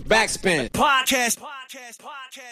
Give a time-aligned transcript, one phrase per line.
[0.00, 0.68] Backspin.
[0.72, 1.40] Podcast.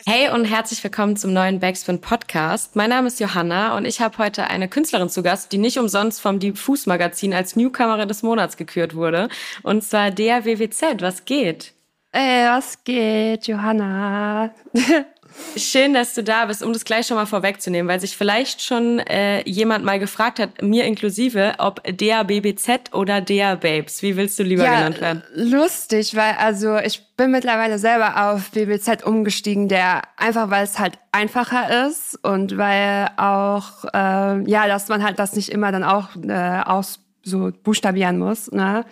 [0.06, 2.74] Hey und herzlich willkommen zum neuen Backspin Podcast.
[2.74, 6.22] Mein Name ist Johanna und ich habe heute eine Künstlerin zu Gast, die nicht umsonst
[6.22, 9.28] vom Diffus Magazin als Newcomerin des Monats gekürt wurde.
[9.62, 11.02] Und zwar der WWZ.
[11.02, 11.74] Was geht?
[12.12, 14.54] Ey, was geht, Johanna?
[15.56, 18.98] Schön, dass du da bist, um das gleich schon mal vorwegzunehmen, weil sich vielleicht schon
[19.00, 24.02] äh, jemand mal gefragt hat, mir inklusive, ob der BBZ oder der Babes.
[24.02, 25.22] Wie willst du lieber ja, genannt werden?
[25.34, 30.98] Lustig, weil also ich bin mittlerweile selber auf BBZ umgestiegen, der einfach weil es halt
[31.12, 36.08] einfacher ist und weil auch äh, ja, dass man halt das nicht immer dann auch
[36.16, 38.50] äh, aus so buchstabieren muss.
[38.52, 38.84] Ne?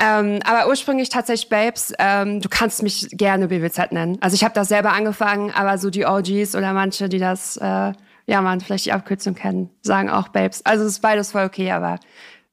[0.00, 4.18] Ähm, aber ursprünglich tatsächlich Babes, ähm, du kannst mich gerne BWZ nennen.
[4.20, 7.92] Also ich habe das selber angefangen, aber so die OGs oder manche, die das, äh,
[8.26, 10.64] ja man vielleicht die Abkürzung kennen, sagen auch Babes.
[10.64, 11.98] Also es ist beides voll okay, aber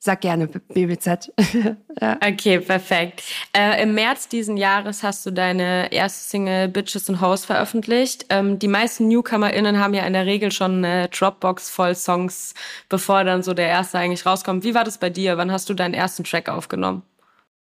[0.06, 1.32] Sag gerne BBZ.
[2.00, 2.20] ja.
[2.24, 3.24] Okay, perfekt.
[3.58, 8.28] Äh, Im März diesen Jahres hast du deine erste Single Bitches and Hoes veröffentlicht.
[8.30, 12.54] Ähm, die meisten NewcomerInnen haben ja in der Regel schon eine Dropbox voll Songs,
[12.88, 14.64] bevor dann so der erste eigentlich rauskommt.
[14.64, 15.40] Wie war das bei dir?
[15.40, 17.02] Wann hast du deinen ersten Track aufgenommen?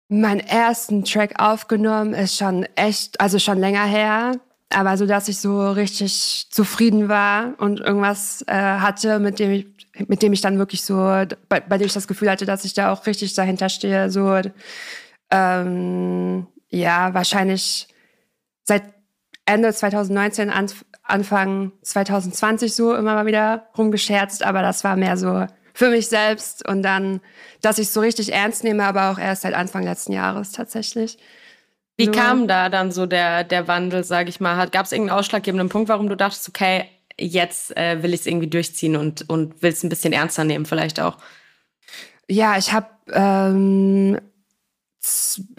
[0.08, 5.38] Meinen ersten Track aufgenommen ist schon echt, also schon länger her aber so, dass ich
[5.38, 9.66] so richtig zufrieden war und irgendwas äh, hatte, mit dem ich
[10.08, 10.94] mit dem ich dann wirklich so,
[11.48, 14.40] bei, bei dem ich das Gefühl hatte, dass ich da auch richtig dahinter stehe, so,
[15.30, 17.88] ähm, ja, wahrscheinlich
[18.64, 18.84] seit
[19.44, 20.70] Ende 2019, an,
[21.02, 26.66] Anfang 2020 so immer mal wieder rumgescherzt, aber das war mehr so für mich selbst
[26.68, 27.20] und dann,
[27.62, 31.18] dass ich so richtig ernst nehme, aber auch erst seit Anfang letzten Jahres tatsächlich.
[32.00, 32.12] Wie so.
[32.12, 34.68] kam da dann so der, der Wandel, sag ich mal?
[34.68, 36.86] Gab es irgendeinen ausschlaggebenden Punkt, warum du dachtest, okay,
[37.18, 40.66] jetzt äh, will ich es irgendwie durchziehen und, und will es ein bisschen ernster nehmen
[40.66, 41.18] vielleicht auch?
[42.28, 44.18] Ja, ich habe ähm,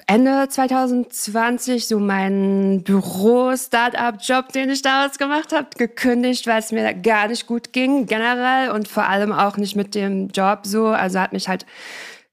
[0.06, 7.28] Ende 2020 so meinen Büro-Startup-Job, den ich damals gemacht habe, gekündigt, weil es mir gar
[7.28, 10.88] nicht gut ging generell und vor allem auch nicht mit dem Job so.
[10.88, 11.66] Also hat mich halt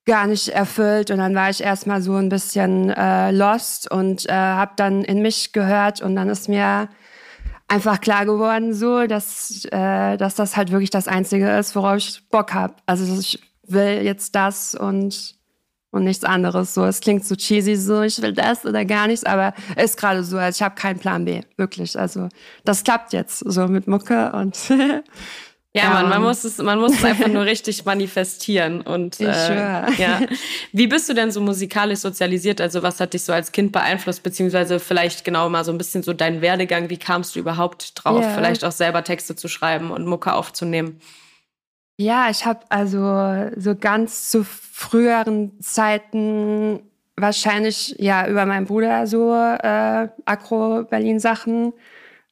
[0.08, 4.32] gar nicht erfüllt und dann war ich erstmal so ein bisschen äh, lost und äh,
[4.32, 6.88] habe dann in mich gehört und dann ist mir
[7.68, 12.26] einfach klar geworden, so, dass, äh, dass das halt wirklich das Einzige ist, worauf ich
[12.30, 12.74] Bock habe.
[12.86, 15.36] Also ich will jetzt das und,
[15.90, 16.72] und nichts anderes.
[16.72, 20.24] So, es klingt so cheesy, so ich will das oder gar nichts, aber ist gerade
[20.24, 21.98] so, also ich habe keinen Plan B, wirklich.
[21.98, 22.30] Also
[22.64, 24.56] das klappt jetzt so mit Mucke und
[25.76, 29.26] Ja, man, man muss es, man muss es einfach nur richtig manifestieren und äh,
[29.96, 30.20] ja.
[30.72, 32.60] Wie bist du denn so musikalisch sozialisiert?
[32.60, 36.02] Also was hat dich so als Kind beeinflusst, beziehungsweise vielleicht genau mal so ein bisschen
[36.02, 36.88] so dein Werdegang?
[36.88, 38.30] Wie kamst du überhaupt drauf, ja.
[38.30, 41.00] vielleicht auch selber Texte zu schreiben und Mucke aufzunehmen?
[41.98, 46.80] Ja, ich habe also so ganz zu früheren Zeiten
[47.16, 51.74] wahrscheinlich ja über meinen Bruder so äh, Akro Berlin Sachen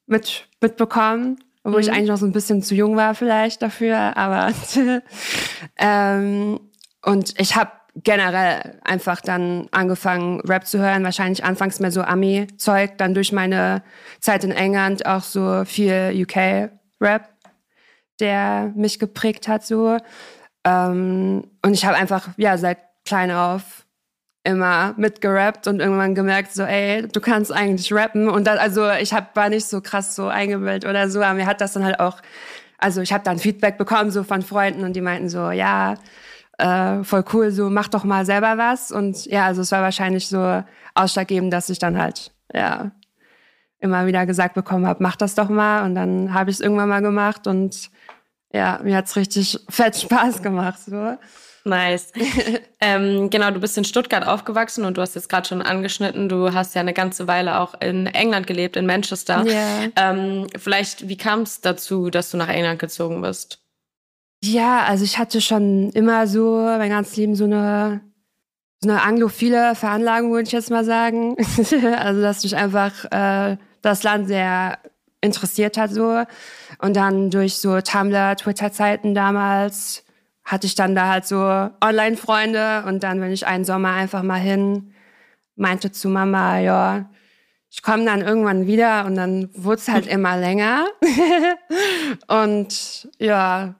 [0.07, 1.88] mit mitbekommen obwohl mhm.
[1.88, 4.53] ich eigentlich noch so ein bisschen zu jung war vielleicht dafür, aber
[5.77, 6.60] ähm,
[7.04, 12.99] und ich habe generell einfach dann angefangen, Rap zu hören, wahrscheinlich anfangs mehr so Ami-Zeug,
[12.99, 13.82] dann durch meine
[14.21, 17.28] Zeit in England auch so viel UK-Rap,
[18.21, 19.97] der mich geprägt hat so.
[20.62, 23.86] Ähm, und ich habe einfach, ja, seit klein auf
[24.47, 28.29] immer mitgerappt und irgendwann gemerkt, so, ey, du kannst eigentlich rappen.
[28.29, 31.47] Und das, also ich hab, war nicht so krass so eingebildet oder so, aber mir
[31.47, 32.21] hat das dann halt auch,
[32.79, 35.95] also ich habe dann Feedback bekommen so von Freunden und die meinten so, ja,
[36.59, 38.93] äh, voll cool, so mach doch mal selber was.
[38.93, 40.63] Und ja, also es war wahrscheinlich so
[40.95, 42.93] ausschlaggebend, dass ich dann halt, ja,
[43.81, 45.84] immer wieder gesagt bekommen habe, mach das doch mal.
[45.84, 47.91] Und dann habe ich es irgendwann mal gemacht und
[48.53, 50.78] ja, mir hat's richtig fett Spaß gemacht.
[50.87, 51.17] So.
[51.66, 52.12] Nice.
[52.81, 56.54] ähm, genau, du bist in Stuttgart aufgewachsen und du hast jetzt gerade schon angeschnitten, du
[56.54, 59.44] hast ja eine ganze Weile auch in England gelebt, in Manchester.
[59.44, 59.88] Yeah.
[59.97, 63.59] Ähm, vielleicht, wie kam es dazu, dass du nach England gezogen bist?
[64.44, 68.00] Ja, also ich hatte schon immer so mein ganzes Leben so eine,
[68.81, 71.36] so eine anglophile Veranlagung, würde ich jetzt mal sagen.
[71.98, 74.78] also, dass mich einfach äh, das Land sehr
[75.21, 76.22] interessiert hat so.
[76.78, 80.06] Und dann durch so Tumblr, Twitter-Zeiten damals
[80.47, 84.39] hatte ich dann da halt so Online-Freunde und dann bin ich einen Sommer einfach mal
[84.41, 84.95] hin,
[85.57, 87.10] meinte zu Mama, ja,
[87.69, 90.87] ich komme dann irgendwann wieder und dann wurde es halt immer länger.
[92.28, 93.75] und ja,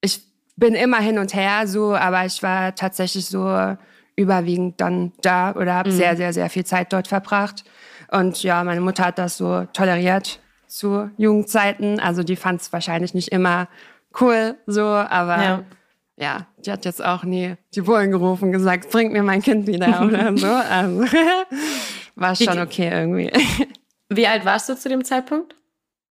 [0.00, 0.22] ich
[0.54, 3.76] bin immer hin und her so, aber ich war tatsächlich so
[4.14, 5.96] überwiegend dann da oder habe mhm.
[5.96, 7.64] sehr, sehr, sehr viel Zeit dort verbracht.
[8.12, 10.38] Und ja, meine Mutter hat das so toleriert
[10.68, 11.98] zu Jugendzeiten.
[11.98, 13.66] Also die fand es wahrscheinlich nicht immer
[14.20, 15.64] cool so, aber ja
[16.16, 20.02] ja, die hat jetzt auch nie die Bullen gerufen, gesagt, bringt mir mein Kind wieder
[20.06, 20.46] oder so.
[20.46, 21.04] Also,
[22.14, 23.30] war schon okay irgendwie.
[24.08, 25.54] Wie alt warst du zu dem Zeitpunkt?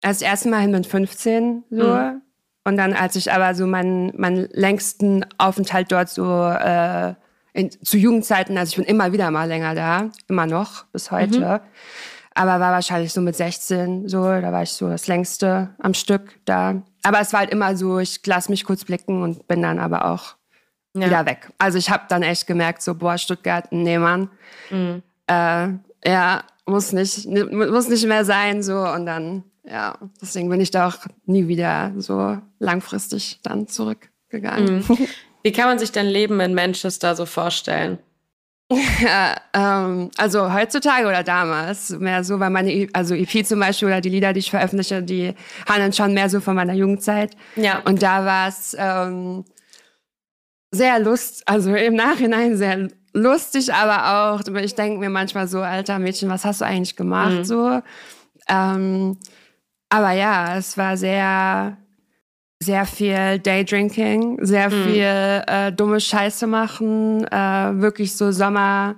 [0.03, 1.95] Als erste Mal hin mit 15 so.
[1.95, 2.23] Mhm.
[2.65, 7.15] Und dann, als ich aber so meinen, meinen längsten Aufenthalt dort so äh,
[7.55, 11.41] in, zu Jugendzeiten, also ich bin immer wieder mal länger da, immer noch bis heute.
[11.41, 11.61] Mhm.
[12.35, 16.39] Aber war wahrscheinlich so mit 16 so, da war ich so das längste am Stück
[16.45, 16.83] da.
[17.09, 20.05] Aber es war halt immer so, ich lasse mich kurz blicken und bin dann aber
[20.13, 20.35] auch
[20.95, 21.07] ja.
[21.07, 21.49] wieder weg.
[21.57, 24.29] Also ich habe dann echt gemerkt, so, boah, Stuttgart, nee, Mann.
[24.69, 25.03] Mhm.
[25.27, 25.69] Äh,
[26.05, 28.77] ja, muss nicht, muss nicht mehr sein, so.
[28.81, 34.85] Und dann, ja, deswegen bin ich da auch nie wieder so langfristig dann zurückgegangen.
[34.87, 35.09] Mhm.
[35.43, 37.99] Wie kann man sich dein Leben in Manchester so vorstellen?
[38.71, 44.01] Ja, ähm, also heutzutage oder damals mehr so, weil meine, also EP zum Beispiel oder
[44.01, 45.35] die Lieder, die ich veröffentliche, die
[45.69, 47.35] handeln schon mehr so von meiner Jugendzeit.
[47.57, 47.81] Ja.
[47.85, 49.45] Und da war es ähm,
[50.71, 55.99] sehr lust, also im Nachhinein sehr lustig, aber auch, ich denke mir manchmal so, alter
[55.99, 57.39] Mädchen, was hast du eigentlich gemacht?
[57.39, 57.45] Mhm.
[57.45, 57.83] So.
[58.49, 59.19] Ähm,
[59.89, 61.79] aber ja, es war sehr,
[62.61, 64.85] sehr viel Daydrinking, sehr mhm.
[64.85, 68.97] viel äh, dumme Scheiße machen, äh, wirklich so Sommer,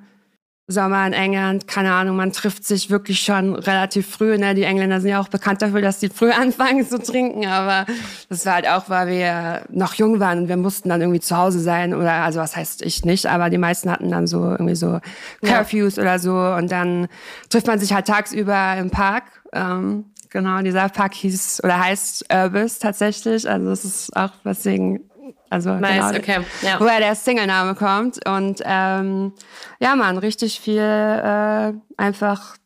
[0.66, 4.38] Sommer in England, keine Ahnung, man trifft sich wirklich schon relativ früh.
[4.38, 4.54] Ne?
[4.54, 7.86] Die Engländer sind ja auch bekannt dafür, dass sie früh anfangen zu trinken, aber
[8.28, 11.36] das war halt auch, weil wir noch jung waren und wir mussten dann irgendwie zu
[11.36, 14.76] Hause sein oder, also was heißt ich nicht, aber die meisten hatten dann so irgendwie
[14.76, 15.00] so
[15.44, 16.02] Curfews ja.
[16.02, 17.08] oder so und dann
[17.50, 19.24] trifft man sich halt tagsüber im Park.
[19.52, 25.10] Ähm, genau, dieser Park hieß oder heißt Urbis tatsächlich, also das ist auch weswegen
[25.50, 26.46] also nice, genau, okay.
[26.62, 26.78] ja.
[26.78, 28.24] woher der Single-Name kommt.
[28.26, 29.32] Und ähm,
[29.80, 32.56] ja, man, richtig viel äh, einfach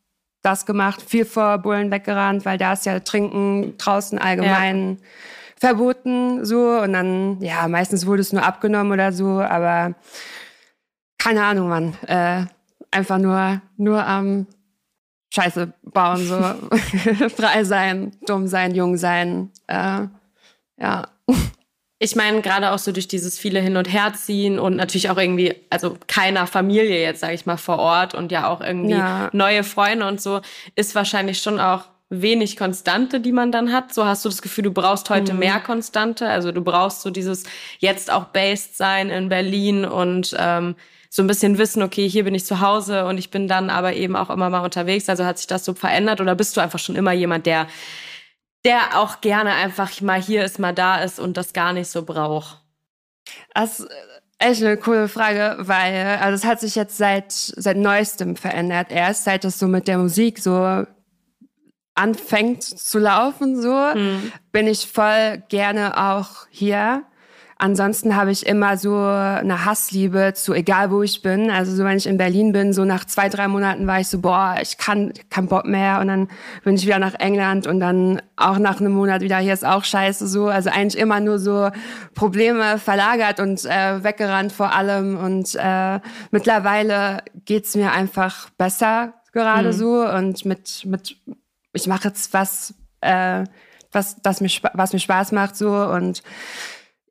[0.43, 5.07] das gemacht, viel vor Bullen weggerannt, weil da ist ja Trinken draußen allgemein ja.
[5.59, 6.79] verboten so.
[6.79, 9.95] Und dann, ja, meistens wurde es nur abgenommen oder so, aber
[11.17, 11.95] keine Ahnung, man.
[12.07, 12.45] Äh,
[12.91, 14.47] einfach nur, nur am
[15.35, 16.39] Scheiße bauen, so
[17.37, 19.51] frei sein, dumm sein, jung sein.
[19.67, 20.07] Äh,
[20.79, 21.09] ja
[22.05, 25.55] ich meine, gerade auch so durch dieses viele Hin- und Herziehen und natürlich auch irgendwie,
[25.71, 29.31] also keiner Familie jetzt, sage ich mal, vor Ort und ja auch irgendwie ja.
[29.33, 30.43] neue Freunde und so,
[30.75, 33.95] ist wahrscheinlich schon auch wenig Konstante, die man dann hat.
[33.95, 35.39] So hast du das Gefühl, du brauchst heute mhm.
[35.39, 36.29] mehr Konstante.
[36.29, 37.45] Also du brauchst so dieses
[37.79, 40.75] jetzt auch based sein in Berlin und ähm,
[41.15, 43.93] so ein bisschen wissen, okay, hier bin ich zu Hause und ich bin dann aber
[43.93, 45.09] eben auch immer mal unterwegs.
[45.09, 47.69] Also hat sich das so verändert oder bist du einfach schon immer jemand, der
[48.65, 52.03] der auch gerne einfach mal hier ist, mal da ist und das gar nicht so
[52.05, 52.65] braucht?
[53.55, 53.89] Das ist
[54.41, 58.91] echt eine coole Frage, weil also es hat sich jetzt seit seit neuestem verändert.
[58.91, 60.85] Erst seit es so mit der Musik so
[61.95, 64.33] anfängt zu laufen, so hm.
[64.51, 67.05] bin ich voll gerne auch hier
[67.65, 71.51] Ansonsten habe ich immer so eine Hassliebe zu egal wo ich bin.
[71.51, 74.19] Also so wenn ich in Berlin bin, so nach zwei, drei Monaten war ich so,
[74.19, 75.99] boah, ich kann kein Bock mehr.
[76.01, 76.29] Und dann
[76.63, 79.83] bin ich wieder nach England und dann auch nach einem Monat wieder, hier ist auch
[79.83, 80.49] scheiße so.
[80.49, 81.71] Also eigentlich immer nur so
[82.15, 85.17] Probleme verlagert und äh, weggerannt vor allem.
[85.17, 86.01] Und äh,
[86.33, 89.73] mittlerweile geht's mir einfach besser gerade mhm.
[89.73, 90.07] so.
[90.07, 91.17] Und mit, mit
[91.73, 93.45] ich mache jetzt was, äh,
[93.91, 96.23] was, das mir, was mir Spaß macht so und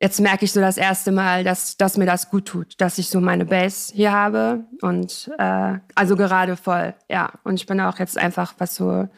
[0.04, 3.08] jetzt merke ich so das erste Mal, dass, dass mir das gut tut, dass ich
[3.08, 7.32] so meine Base hier habe und äh, also gerade voll, ja.
[7.42, 9.08] Und ich bin auch jetzt einfach, was so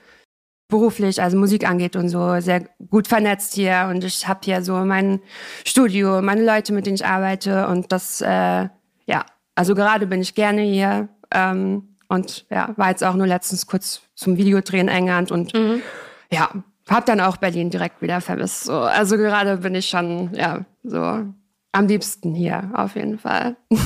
[0.69, 4.75] beruflich, also Musik angeht und so, sehr gut vernetzt hier und ich habe hier so
[4.85, 5.19] mein
[5.65, 8.69] Studio, meine Leute, mit denen ich arbeite und das, äh,
[9.07, 9.27] ja,
[9.57, 14.03] also gerade bin ich gerne hier ähm, und ja, war jetzt auch nur letztens kurz
[14.15, 15.83] zum Videodrehen in England und mhm.
[16.31, 16.49] ja,
[16.89, 18.65] hab dann auch Berlin direkt wieder vermisst.
[18.65, 18.79] So.
[18.79, 21.25] Also gerade bin ich schon, ja, so
[21.73, 23.57] am liebsten hier, auf jeden Fall.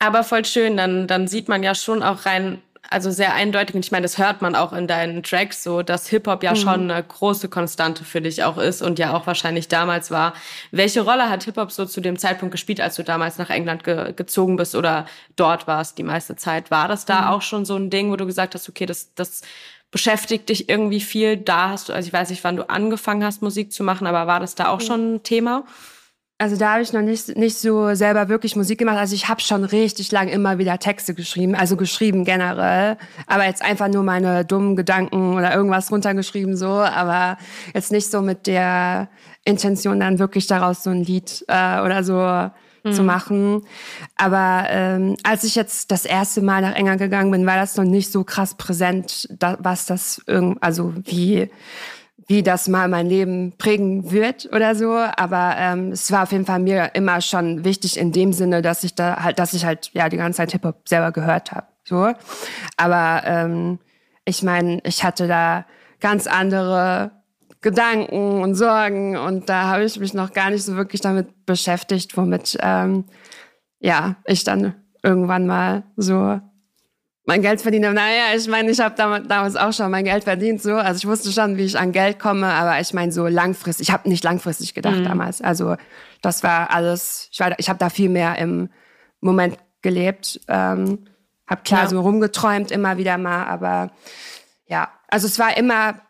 [0.00, 3.84] Aber voll schön, dann, dann sieht man ja schon auch rein, also sehr eindeutig, und
[3.84, 6.56] ich meine, das hört man auch in deinen Tracks so, dass Hip-Hop ja mhm.
[6.56, 10.34] schon eine große Konstante für dich auch ist und ja auch wahrscheinlich damals war.
[10.70, 14.12] Welche Rolle hat Hip-Hop so zu dem Zeitpunkt gespielt, als du damals nach England ge
[14.12, 16.70] gezogen bist oder dort warst die meiste Zeit?
[16.70, 17.28] War das da mhm.
[17.28, 19.42] auch schon so ein Ding, wo du gesagt hast, okay, das, das
[19.90, 21.36] beschäftigt dich irgendwie viel.
[21.36, 24.26] Da hast du, also ich weiß nicht, wann du angefangen hast, Musik zu machen, aber
[24.26, 25.64] war das da auch schon ein Thema?
[26.40, 28.96] Also da habe ich noch nicht, nicht so selber wirklich Musik gemacht.
[28.96, 32.96] Also ich habe schon richtig lang immer wieder Texte geschrieben, also geschrieben generell.
[33.26, 36.68] Aber jetzt einfach nur meine dummen Gedanken oder irgendwas runtergeschrieben so.
[36.68, 37.38] Aber
[37.74, 39.08] jetzt nicht so mit der
[39.44, 42.50] Intention dann wirklich daraus so ein Lied äh, oder so
[42.84, 42.92] mhm.
[42.92, 43.62] zu machen.
[44.16, 47.84] Aber ähm, als ich jetzt das erste Mal nach England gegangen bin, war das noch
[47.84, 51.50] nicht so krass präsent, da, was das irgend, also wie
[52.28, 54.92] wie das mal mein Leben prägen wird oder so.
[54.92, 58.84] Aber ähm, es war auf jeden Fall mir immer schon wichtig in dem Sinne, dass
[58.84, 61.66] ich da halt, dass ich halt ja die ganze Zeit Hip Hop selber gehört habe.
[61.84, 62.12] So.
[62.76, 63.78] Aber ähm,
[64.26, 65.64] ich meine, ich hatte da
[66.00, 67.12] ganz andere
[67.60, 72.16] Gedanken und Sorgen und da habe ich mich noch gar nicht so wirklich damit beschäftigt,
[72.16, 73.04] womit ähm,
[73.80, 76.40] ja ich dann irgendwann mal so
[77.28, 77.92] mein Geld verdiene.
[77.92, 80.76] Naja, ich meine, ich habe damals auch schon mein Geld verdient, so.
[80.76, 83.88] Also ich wusste schon, wie ich an Geld komme, aber ich meine so langfristig.
[83.88, 85.04] Ich habe nicht langfristig gedacht mhm.
[85.04, 85.42] damals.
[85.42, 85.76] Also
[86.22, 87.28] das war alles.
[87.30, 88.70] Ich, war, ich habe da viel mehr im
[89.20, 90.40] Moment gelebt.
[90.48, 91.06] Ähm,
[91.46, 91.88] habe klar ja.
[91.88, 93.90] so rumgeträumt immer wieder mal, aber
[94.66, 96.00] ja, also es war immer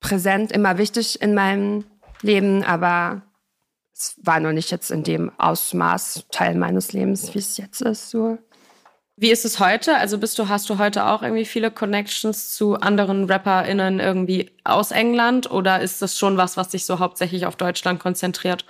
[0.00, 1.84] präsent, immer wichtig in meinem
[2.22, 3.22] Leben, aber
[3.94, 8.10] es war noch nicht jetzt in dem Ausmaß Teil meines Lebens, wie es jetzt ist.
[8.10, 8.38] So.
[9.16, 9.96] Wie ist es heute?
[9.96, 14.92] Also bist du, hast du heute auch irgendwie viele Connections zu anderen RapperInnen irgendwie aus
[14.92, 18.64] England oder ist das schon was, was sich so hauptsächlich auf Deutschland konzentriert?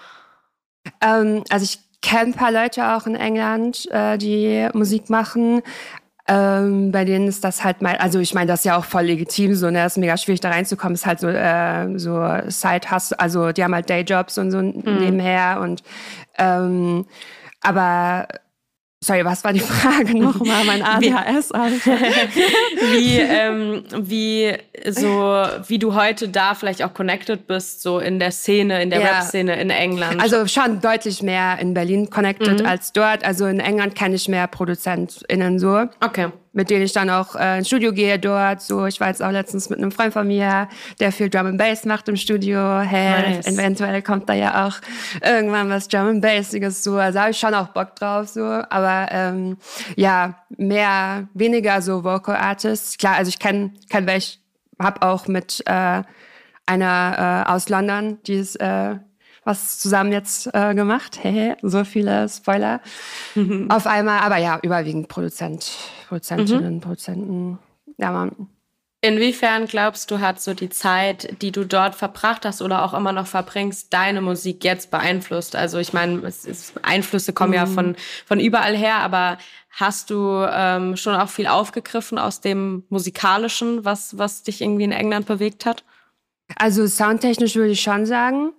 [1.01, 5.63] Ähm, also ich kenne ein paar Leute auch in England, äh, die Musik machen.
[6.33, 9.03] Ähm, bei denen ist das halt mal, also ich meine, das ist ja auch voll
[9.03, 13.19] legitim, so, ne, das ist mega schwierig da reinzukommen, ist halt so, äh, so Side-Hustle,
[13.19, 14.81] also die haben halt Dayjobs und so mhm.
[14.85, 15.83] nebenher und,
[16.39, 17.05] ähm,
[17.63, 18.29] aber
[19.03, 20.65] Sorry, was war die Frage nochmal?
[20.67, 21.51] Mein ADHS.
[22.93, 24.53] wie, ähm, wie
[24.91, 29.01] so, wie du heute da vielleicht auch connected bist, so in der Szene, in der
[29.01, 29.07] ja.
[29.07, 30.21] Rap-Szene in England.
[30.21, 32.67] Also schon deutlich mehr in Berlin connected mhm.
[32.67, 33.25] als dort.
[33.25, 35.87] Also in England kenne ich mehr ProduzentInnen so.
[36.01, 38.61] Okay mit denen ich dann auch äh, ins Studio gehe dort.
[38.61, 41.59] So, ich war jetzt auch letztens mit einem Freund von mir, der viel Drum and
[41.59, 42.81] Bass macht im Studio.
[42.81, 43.47] Hey, nice.
[43.47, 44.77] eventuell kommt da ja auch
[45.23, 46.97] irgendwann was Drum and Bassiges so.
[46.97, 48.43] Also habe ich schon auch Bock drauf so.
[48.43, 49.59] Aber ähm,
[49.97, 52.99] ja, mehr, weniger so Vocal Artists.
[52.99, 54.39] Klar, also ich kenne kenn welche,
[54.79, 56.03] hab auch mit äh,
[56.67, 58.97] einer äh, aus London, die ist äh,
[59.45, 61.19] was zusammen jetzt äh, gemacht.
[61.23, 62.81] Hey, so viele Spoiler
[63.69, 64.21] auf einmal.
[64.21, 65.73] Aber ja, überwiegend Produzent,
[66.11, 66.81] Produzentinnen, mhm.
[66.81, 67.59] Produzenten.
[67.97, 68.49] Ja, man.
[69.01, 73.13] Inwiefern glaubst du, hat so die Zeit, die du dort verbracht hast oder auch immer
[73.13, 75.57] noch verbringst, deine Musik jetzt beeinflusst?
[75.57, 76.21] Also ich meine,
[76.83, 77.57] Einflüsse kommen mhm.
[77.57, 79.39] ja von, von überall her, aber
[79.71, 84.93] hast du ähm, schon auch viel aufgegriffen aus dem Musikalischen, was, was dich irgendwie in
[84.93, 85.85] England bewegt hat?
[86.57, 88.53] Also soundtechnisch würde ich schon sagen.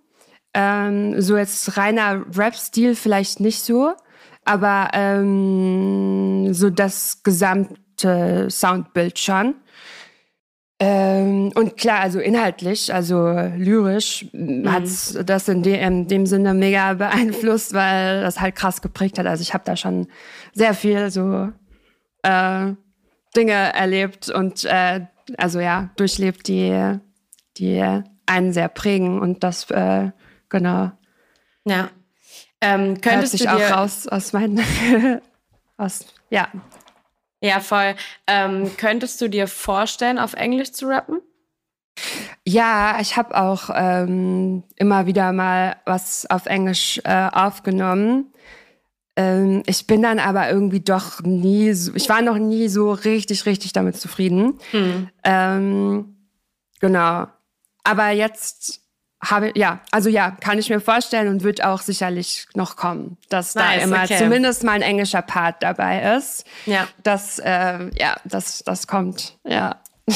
[0.54, 3.94] Ähm, so jetzt reiner Rap-Stil vielleicht nicht so,
[4.46, 9.56] aber ähm, so das gesamte Soundbild schon.
[10.80, 14.72] Ähm, und klar, also inhaltlich, also lyrisch, mhm.
[14.72, 14.84] hat
[15.26, 19.28] das in, de in, dem Sinne mega beeinflusst, weil das halt krass geprägt hat.
[19.28, 20.08] Also ich habe da schon
[20.54, 21.50] sehr viel so
[22.24, 22.74] äh,
[23.36, 25.02] Dinge erlebt und äh,
[25.38, 26.98] also ja, durchlebt, die,
[27.58, 30.10] die einen sehr prägen und das äh,
[30.52, 30.92] Genau.
[31.66, 31.90] Ja.
[32.62, 34.62] Ähm, könntest Hört sich du dir, auch raus aus meinen,
[35.78, 36.48] aus, ja.
[37.42, 37.96] Ja, voll.
[38.28, 41.22] Ähm, könntest du dir vorstellen, auf Englisch zu rappen?
[42.46, 48.32] Ja, ich habe auch ähm, immer wieder mal was auf Englisch äh, aufgenommen.
[49.16, 53.46] Ähm, ich bin dann aber irgendwie doch nie, so, ich war noch nie so richtig,
[53.46, 54.60] richtig damit zufrieden.
[54.72, 55.10] Hm.
[55.24, 56.16] Ähm,
[56.80, 57.28] genau.
[57.84, 58.81] Aber jetzt
[59.24, 63.56] habe, ja, also ja, kann ich mir vorstellen und wird auch sicherlich noch kommen, dass
[63.56, 64.18] nice, da immer okay.
[64.18, 66.46] zumindest mal ein englischer Part dabei ist.
[66.66, 66.88] Ja.
[67.04, 69.81] Das, äh, ja, das, das kommt, ja.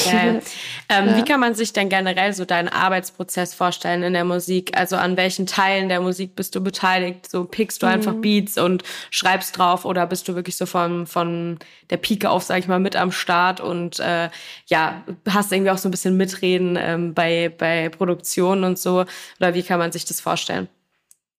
[0.88, 1.16] Ähm, ja.
[1.16, 4.76] Wie kann man sich denn generell so deinen Arbeitsprozess vorstellen in der Musik?
[4.78, 7.28] Also an welchen Teilen der Musik bist du beteiligt?
[7.28, 7.92] So pickst du mhm.
[7.92, 11.58] einfach Beats und schreibst drauf oder bist du wirklich so von, von
[11.90, 14.28] der Pike auf, sag ich mal, mit am Start und äh,
[14.66, 19.04] ja, hast irgendwie auch so ein bisschen Mitreden ähm, bei, bei Produktionen und so?
[19.40, 20.68] Oder wie kann man sich das vorstellen?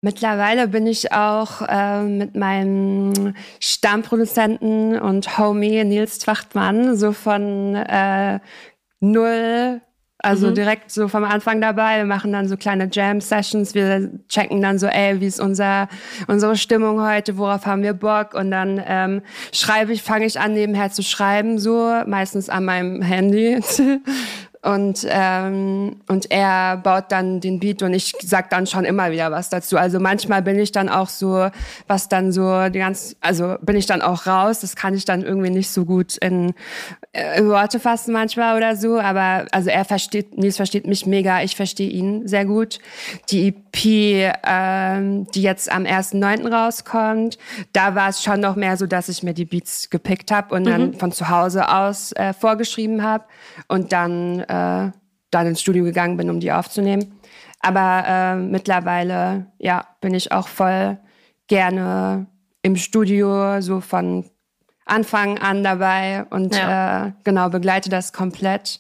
[0.02, 8.40] Mittlerweile bin ich auch äh, mit meinem Stammproduzenten und Homie Nils Twachtmann so von äh,
[9.00, 9.82] null,
[10.20, 10.56] also mhm.
[10.56, 11.98] direkt so vom Anfang dabei.
[11.98, 13.76] Wir machen dann so kleine Jam-Sessions.
[13.76, 15.88] Wir checken dann so, ey, wie ist unser,
[16.28, 18.34] unsere Stimmung heute, worauf haben wir Bock?
[18.34, 23.02] Und dann ähm, schreibe ich, fange ich an, nebenher zu schreiben, so meistens an meinem
[23.02, 23.60] Handy.
[24.64, 29.32] Und, ähm, und er baut dann den Beat und ich sag dann schon immer wieder
[29.32, 29.78] was dazu.
[29.78, 31.50] Also manchmal bin ich dann auch so,
[31.88, 34.60] was dann so die ganz, also bin ich dann auch raus.
[34.62, 36.54] Das kann ich dann irgendwie nicht so gut in,
[37.18, 39.00] äh, Worte fassen manchmal oder so.
[39.00, 42.80] Aber also er versteht, Nils versteht mich mega, ich verstehe ihn sehr gut.
[43.30, 46.48] Die EP, ähm, die jetzt am 1.9.
[46.48, 47.38] rauskommt,
[47.74, 50.64] da war es schon noch mehr so, dass ich mir die Beats gepickt habe und
[50.64, 50.70] mhm.
[50.70, 53.26] dann von zu Hause aus äh, vorgeschrieben habe
[53.68, 54.92] und dann äh,
[55.32, 57.20] dann ins Studio gegangen bin, um die aufzunehmen.
[57.60, 60.98] Aber äh, mittlerweile, ja, bin ich auch voll
[61.48, 62.28] gerne
[62.62, 64.26] im Studio, so von
[64.88, 67.08] Anfang an dabei und ja.
[67.08, 68.80] äh, genau begleite das komplett.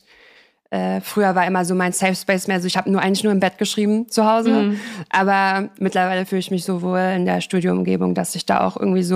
[0.70, 3.32] Äh, früher war immer so mein Safe Space mehr so, ich habe nur eigentlich nur
[3.32, 4.52] im Bett geschrieben zu Hause.
[4.52, 4.80] Mhm.
[5.10, 9.04] Aber mittlerweile fühle ich mich so wohl in der Studioumgebung, dass ich da auch irgendwie
[9.04, 9.16] so,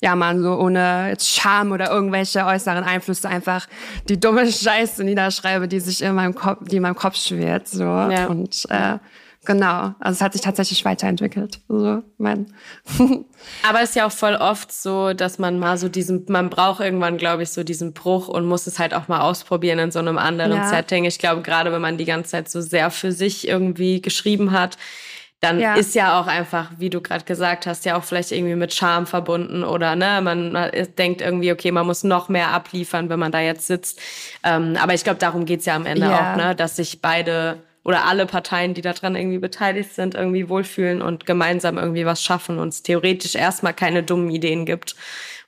[0.00, 3.66] ja man, so ohne jetzt Scham oder irgendwelche äußeren Einflüsse einfach
[4.08, 7.66] die dumme Scheiße niederschreibe, die sich in meinem Kopf, die in meinem Kopf schwirrt.
[7.66, 7.84] So.
[7.84, 8.26] Ja.
[8.26, 8.98] Und äh,
[9.44, 11.60] Genau, also es hat sich tatsächlich weiterentwickelt.
[11.68, 12.46] Also mein
[13.68, 16.80] Aber es ist ja auch voll oft so, dass man mal so diesen, man braucht
[16.80, 19.98] irgendwann, glaube ich, so diesen Bruch und muss es halt auch mal ausprobieren in so
[19.98, 20.68] einem anderen ja.
[20.68, 21.04] Setting.
[21.04, 24.78] Ich glaube, gerade wenn man die ganze Zeit so sehr für sich irgendwie geschrieben hat,
[25.44, 25.74] dann ja.
[25.74, 29.06] ist ja auch einfach, wie du gerade gesagt hast, ja auch vielleicht irgendwie mit Charme
[29.06, 30.56] verbunden oder ne, man,
[30.96, 34.00] denkt irgendwie, okay, man muss noch mehr abliefern, wenn man da jetzt sitzt.
[34.42, 36.32] Ähm, aber ich glaube, darum geht's ja am Ende ja.
[36.32, 41.02] auch, ne, dass sich beide oder alle Parteien, die daran irgendwie beteiligt sind, irgendwie wohlfühlen
[41.02, 44.96] und gemeinsam irgendwie was schaffen und es theoretisch erstmal keine dummen Ideen gibt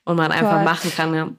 [0.05, 0.41] und man Voll.
[0.41, 1.29] einfach machen kann, ja.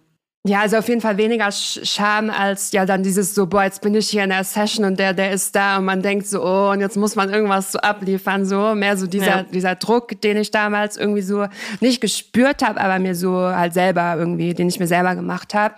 [0.46, 3.94] Ja, also auf jeden Fall weniger Scham als ja dann dieses so, boah, jetzt bin
[3.94, 6.70] ich hier in der Session und der, der ist da und man denkt so, oh,
[6.70, 9.42] und jetzt muss man irgendwas so abliefern, so mehr so dieser, ja.
[9.42, 11.46] dieser Druck, den ich damals irgendwie so
[11.80, 15.74] nicht gespürt habe, aber mir so halt selber irgendwie, den ich mir selber gemacht habe.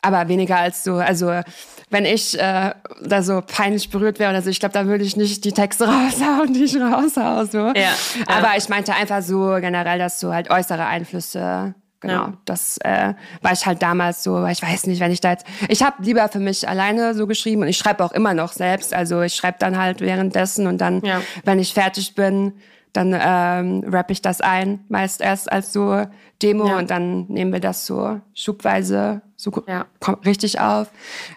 [0.00, 1.42] Aber weniger als so, also
[1.90, 5.16] wenn ich äh, da so peinlich berührt wäre oder so, ich glaube, da würde ich
[5.16, 7.46] nicht die Texte raushauen, die ich raushaue.
[7.46, 7.58] So.
[7.58, 7.92] Ja, ja.
[8.26, 12.32] Aber ich meinte einfach so generell, dass so halt äußere Einflüsse Genau, ja.
[12.44, 15.44] das äh, war ich halt damals so, weil ich weiß nicht, wenn ich da jetzt,
[15.68, 18.94] ich habe lieber für mich alleine so geschrieben und ich schreibe auch immer noch selbst,
[18.94, 21.20] also ich schreibe dann halt währenddessen und dann, ja.
[21.44, 22.52] wenn ich fertig bin,
[22.92, 26.06] dann ähm, rappe ich das ein, meist erst als so
[26.40, 26.78] Demo ja.
[26.78, 29.86] und dann nehmen wir das so schubweise so ja.
[30.26, 30.90] richtig auf.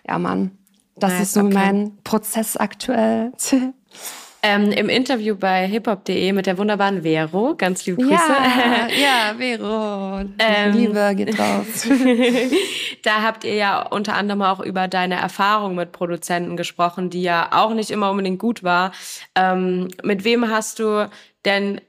[0.07, 0.57] Ja, Mann,
[0.97, 1.53] das nice, ist so okay.
[1.53, 3.31] mein Prozess aktuell.
[4.43, 8.11] Ähm, Im Interview bei hiphop.de mit der wunderbaren Vero, ganz liebe Grüße.
[8.11, 11.87] Ja, ja Vero, ähm, Liebe geht raus.
[13.03, 17.49] da habt ihr ja unter anderem auch über deine Erfahrung mit Produzenten gesprochen, die ja
[17.51, 18.93] auch nicht immer unbedingt gut war.
[19.35, 21.07] Ähm, mit wem hast du
[21.45, 21.79] denn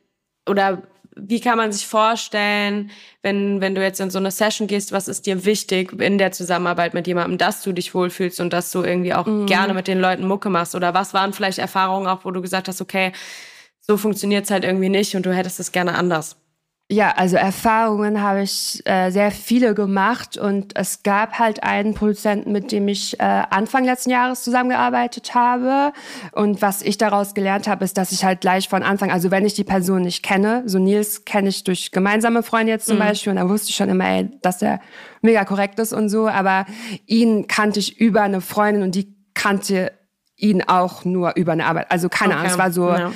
[0.47, 0.83] oder
[1.17, 2.91] wie kann man sich vorstellen,
[3.23, 6.33] wenn, wenn du jetzt in so eine Session gehst, was ist dir wichtig in der
[6.33, 9.47] Zusammenarbeit mit jemandem, dass du dich wohlfühlst und dass du irgendwie auch mhm.
[9.47, 10.75] gerne mit den Leuten Mucke machst?
[10.75, 13.13] Oder was waren vielleicht Erfahrungen auch, wo du gesagt hast, okay,
[13.81, 16.37] so funktioniert's halt irgendwie nicht und du hättest es gerne anders?
[16.91, 22.53] Ja, also Erfahrungen habe ich äh, sehr viele gemacht und es gab halt einen Produzenten,
[22.53, 25.95] mit dem ich äh, Anfang letzten Jahres zusammengearbeitet habe.
[26.33, 29.47] Und was ich daraus gelernt habe, ist, dass ich halt gleich von Anfang, also wenn
[29.47, 33.01] ich die Person nicht kenne, so Nils kenne ich durch gemeinsame Freunde jetzt zum mhm.
[33.01, 34.79] Beispiel und da wusste ich schon immer, ey, dass er
[35.23, 36.67] mega korrekt ist und so, aber
[37.07, 39.93] ihn kannte ich über eine Freundin und die kannte
[40.43, 41.87] ihn auch nur über eine Arbeit.
[41.91, 42.41] Also keine okay.
[42.41, 43.13] Ahnung, es war so ja.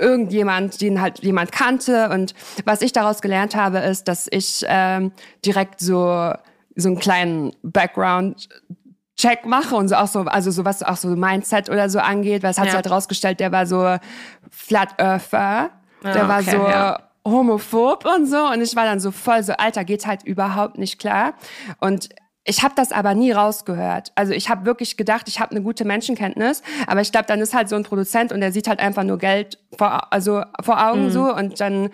[0.00, 2.10] irgendjemand, den halt jemand kannte.
[2.10, 5.12] Und was ich daraus gelernt habe, ist, dass ich ähm,
[5.44, 6.32] direkt so
[6.74, 8.48] so einen kleinen Background
[9.16, 12.44] Check mache und so auch so, also so was auch so Mindset oder so angeht,
[12.44, 12.70] weil es hat ja.
[12.70, 13.96] sich halt rausgestellt, der war so
[14.48, 15.70] Flat Earther,
[16.04, 16.98] der ah, okay, war so ja.
[17.26, 21.00] homophob und so und ich war dann so voll so, Alter, geht halt überhaupt nicht
[21.00, 21.34] klar
[21.80, 22.10] und
[22.48, 24.12] ich habe das aber nie rausgehört.
[24.14, 27.54] Also ich habe wirklich gedacht, ich habe eine gute Menschenkenntnis, aber ich glaube, dann ist
[27.54, 31.04] halt so ein Produzent und der sieht halt einfach nur Geld vor, also vor Augen
[31.04, 31.10] mhm.
[31.10, 31.90] so und dann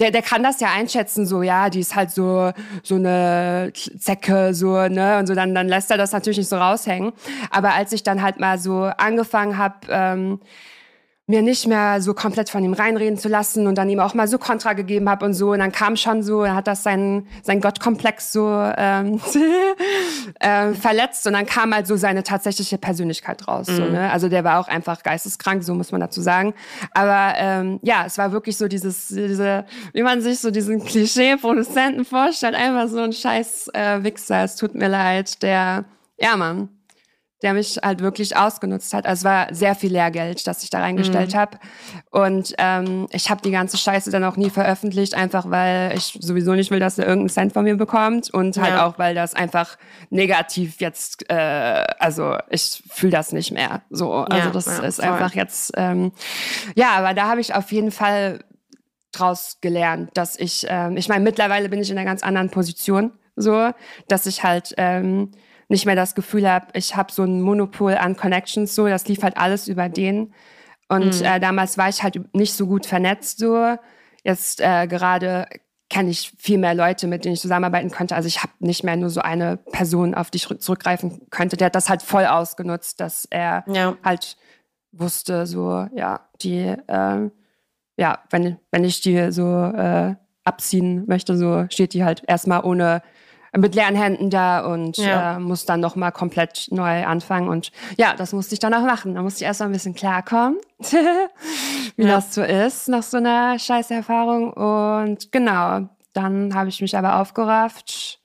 [0.00, 2.50] der, der kann das ja einschätzen, so, ja, die ist halt so,
[2.82, 6.56] so eine Zecke, so, ne, und so, dann, dann lässt er das natürlich nicht so
[6.56, 7.12] raushängen.
[7.50, 10.40] Aber als ich dann halt mal so angefangen habe, ähm,
[11.32, 14.28] mir nicht mehr so komplett von ihm reinreden zu lassen und dann ihm auch mal
[14.28, 15.52] so Kontra gegeben habe und so.
[15.52, 19.18] Und dann kam schon so, er hat das sein, sein Gottkomplex so ähm,
[20.40, 23.66] äh, verletzt und dann kam halt so seine tatsächliche Persönlichkeit raus.
[23.68, 23.76] Mhm.
[23.76, 24.12] So, ne?
[24.12, 26.52] Also der war auch einfach geisteskrank, so muss man dazu sagen.
[26.92, 29.64] Aber ähm, ja, es war wirklich so dieses, diese,
[29.94, 34.74] wie man sich so diesen Klischee-Produzenten vorstellt, einfach so ein scheiß äh, Wichser, es tut
[34.74, 35.86] mir leid, der,
[36.20, 36.68] ja Mann,
[37.42, 39.04] der mich halt wirklich ausgenutzt hat.
[39.04, 41.38] Also es war sehr viel Lehrgeld, das ich da reingestellt mhm.
[41.38, 41.58] habe.
[42.10, 46.52] Und ähm, ich habe die ganze Scheiße dann auch nie veröffentlicht, einfach weil ich sowieso
[46.52, 48.32] nicht will, dass er irgendeinen Cent von mir bekommt.
[48.32, 48.86] Und halt ja.
[48.86, 49.76] auch, weil das einfach
[50.10, 51.34] negativ jetzt, äh,
[51.98, 53.82] also ich fühle das nicht mehr.
[53.90, 55.08] So, also ja, das ja, ist voll.
[55.08, 56.12] einfach jetzt, ähm,
[56.76, 58.44] ja, aber da habe ich auf jeden Fall
[59.10, 63.12] draus gelernt, dass ich, ähm, ich meine, mittlerweile bin ich in einer ganz anderen Position,
[63.36, 63.70] so,
[64.08, 65.32] dass ich halt ähm,
[65.72, 69.22] nicht mehr das Gefühl habe, ich habe so ein Monopol an Connections, so, das lief
[69.22, 70.32] halt alles über den.
[70.88, 71.24] Und mhm.
[71.24, 73.76] äh, damals war ich halt nicht so gut vernetzt, so.
[74.22, 75.48] Jetzt äh, gerade
[75.88, 78.14] kenne ich viel mehr Leute, mit denen ich zusammenarbeiten könnte.
[78.14, 81.56] Also ich habe nicht mehr nur so eine Person, auf die ich zurückgreifen könnte.
[81.56, 83.96] Der hat das halt voll ausgenutzt, dass er ja.
[84.04, 84.36] halt
[84.92, 87.30] wusste, so, ja, die, äh,
[87.96, 93.02] ja, wenn, wenn ich die so äh, abziehen möchte, so steht die halt erstmal ohne
[93.56, 95.36] mit leeren Händen da und ja.
[95.36, 97.48] äh, muss dann noch mal komplett neu anfangen.
[97.48, 99.14] Und ja, das musste ich dann auch machen.
[99.14, 100.58] Da musste ich erst mal ein bisschen klarkommen,
[101.96, 102.08] wie ja.
[102.08, 104.52] das so ist nach so einer Scheißerfahrung.
[104.52, 108.20] Und genau, dann habe ich mich aber aufgerafft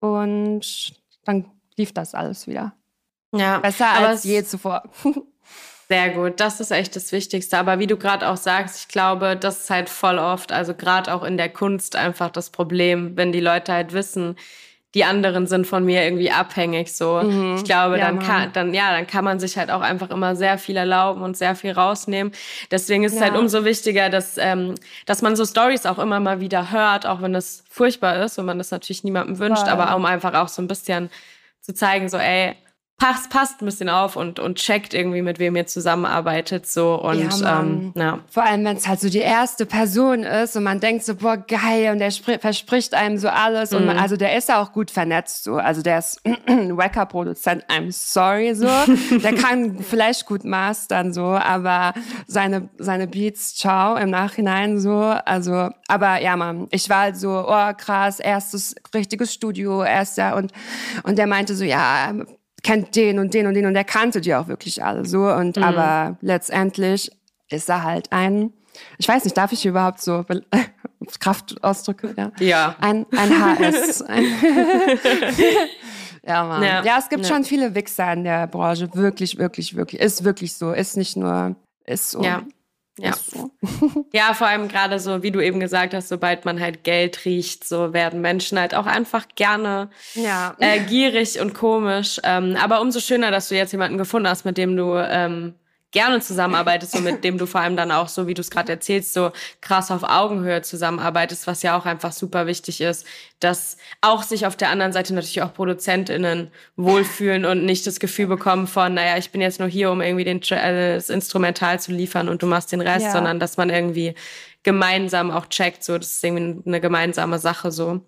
[0.00, 2.72] und dann lief das alles wieder.
[3.32, 4.82] Ja, besser als je zuvor.
[5.88, 7.56] Sehr gut, das ist echt das Wichtigste.
[7.58, 11.14] Aber wie du gerade auch sagst, ich glaube, das ist halt voll oft, also gerade
[11.14, 14.36] auch in der Kunst einfach das Problem, wenn die Leute halt wissen,
[14.96, 16.92] die anderen sind von mir irgendwie abhängig.
[16.92, 17.56] So, mhm.
[17.56, 20.34] ich glaube, ja, dann kann, dann ja, dann kann man sich halt auch einfach immer
[20.34, 22.32] sehr viel erlauben und sehr viel rausnehmen.
[22.70, 23.18] Deswegen ist ja.
[23.18, 27.04] es halt umso wichtiger, dass ähm, dass man so Stories auch immer mal wieder hört,
[27.04, 29.70] auch wenn es furchtbar ist und man das natürlich niemandem wünscht, Voll.
[29.70, 31.10] aber um einfach auch so ein bisschen
[31.60, 32.56] zu zeigen, so ey,
[32.98, 36.66] passt, passt ein bisschen auf und, und checkt irgendwie, mit wem ihr zusammenarbeitet.
[36.66, 38.20] So und ja, ähm, ja.
[38.30, 41.36] Vor allem, wenn es halt so die erste Person ist und man denkt so, boah,
[41.36, 43.70] geil, und der verspricht einem so alles.
[43.70, 43.76] Mhm.
[43.76, 44.02] Und man, mhm.
[44.02, 45.56] also der ist ja auch gut vernetzt so.
[45.56, 46.36] Also der ist ein
[46.76, 48.66] Wacker-Produzent, I'm sorry so.
[49.18, 51.92] der kann vielleicht gut mastern so, aber
[52.26, 54.96] seine, seine Beats, ciao, im Nachhinein so.
[54.96, 60.52] Also, aber ja, man, ich war halt so, oh krass, erstes richtiges Studio, erster und,
[61.02, 62.14] und der meinte so, ja,
[62.66, 65.28] kennt den und den und den und er kannte die auch wirklich alle so.
[65.28, 65.62] Und mhm.
[65.62, 67.12] aber letztendlich
[67.48, 68.52] ist er halt ein,
[68.98, 70.24] ich weiß nicht, darf ich überhaupt so
[71.20, 72.14] Kraftausdrücke?
[72.16, 72.32] Ja.
[72.40, 72.74] ja.
[72.80, 74.00] Ein, ein HS.
[76.26, 76.62] ja, Mann.
[76.62, 77.32] Ja, ja es gibt ja.
[77.32, 78.88] schon viele Wichser in der Branche.
[78.94, 80.00] Wirklich, wirklich, wirklich.
[80.00, 80.72] Ist wirklich so.
[80.72, 82.24] Ist nicht nur, ist so.
[82.24, 82.42] Ja.
[82.98, 83.12] Ja.
[83.14, 83.50] So.
[84.12, 87.66] ja, vor allem gerade so, wie du eben gesagt hast, sobald man halt Geld riecht,
[87.66, 90.56] so werden Menschen halt auch einfach gerne ja.
[90.60, 92.20] äh, gierig und komisch.
[92.24, 95.54] Ähm, aber umso schöner, dass du jetzt jemanden gefunden hast, mit dem du ähm,
[95.96, 98.70] gerne zusammenarbeitest und mit dem du vor allem dann auch so, wie du es gerade
[98.70, 99.32] erzählst, so
[99.62, 103.06] krass auf Augenhöhe zusammenarbeitest, was ja auch einfach super wichtig ist,
[103.40, 108.26] dass auch sich auf der anderen Seite natürlich auch ProduzentInnen wohlfühlen und nicht das Gefühl
[108.26, 111.92] bekommen von, naja, ich bin jetzt nur hier, um irgendwie den, äh, das Instrumental zu
[111.92, 113.12] liefern und du machst den Rest, ja.
[113.12, 114.14] sondern dass man irgendwie
[114.64, 118.02] gemeinsam auch checkt, so, das ist irgendwie eine gemeinsame Sache, so.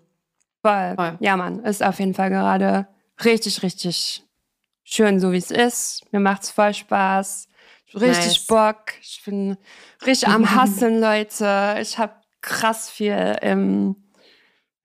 [0.61, 0.93] Voll.
[0.95, 1.17] Voll.
[1.21, 2.87] Ja, Mann, ist auf jeden Fall gerade
[3.25, 4.23] richtig, richtig
[4.83, 6.03] schön, so wie es ist.
[6.11, 7.48] Mir macht's voll Spaß
[7.93, 8.47] richtig nice.
[8.47, 8.93] Bock.
[9.01, 9.57] Ich bin
[10.05, 11.77] richtig am Hasseln, Leute.
[11.81, 13.95] Ich habe krass viel im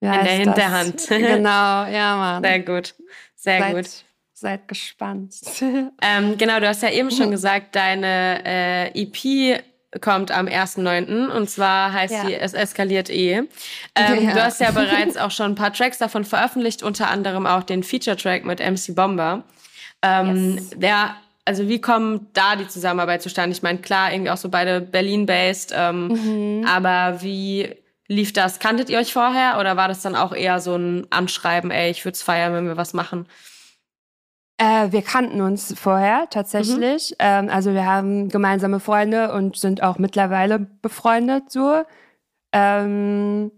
[0.04, 0.94] ja, in der Hinterhand.
[0.94, 1.08] Das?
[1.08, 2.42] Genau, ja, Mann.
[2.42, 2.94] Sehr gut.
[3.36, 3.90] Sehr seid, gut.
[4.32, 5.34] Seid gespannt.
[6.02, 9.62] Ähm, genau, du hast ja eben schon gesagt, deine äh, EP
[10.00, 11.28] kommt am 1.9.
[11.28, 12.26] und zwar heißt ja.
[12.26, 13.36] sie Es eskaliert eh.
[13.36, 13.48] Ähm,
[13.96, 14.32] ja.
[14.32, 17.82] Du hast ja bereits auch schon ein paar Tracks davon veröffentlicht, unter anderem auch den
[17.82, 19.44] Feature-Track mit MC Bomber.
[20.02, 20.70] Ähm, yes.
[20.76, 23.54] Der also wie kommt da die Zusammenarbeit zustande?
[23.54, 26.66] Ich meine, klar, irgendwie auch so beide Berlin-based, ähm, mhm.
[26.66, 27.74] aber wie
[28.08, 28.58] lief das?
[28.58, 32.04] Kanntet ihr euch vorher oder war das dann auch eher so ein Anschreiben, ey, ich
[32.04, 33.26] würde es feiern, wenn wir was machen?
[34.56, 37.10] Äh, wir kannten uns vorher tatsächlich.
[37.10, 37.16] Mhm.
[37.18, 41.82] Ähm, also wir haben gemeinsame Freunde und sind auch mittlerweile befreundet so.
[42.52, 43.50] Ähm,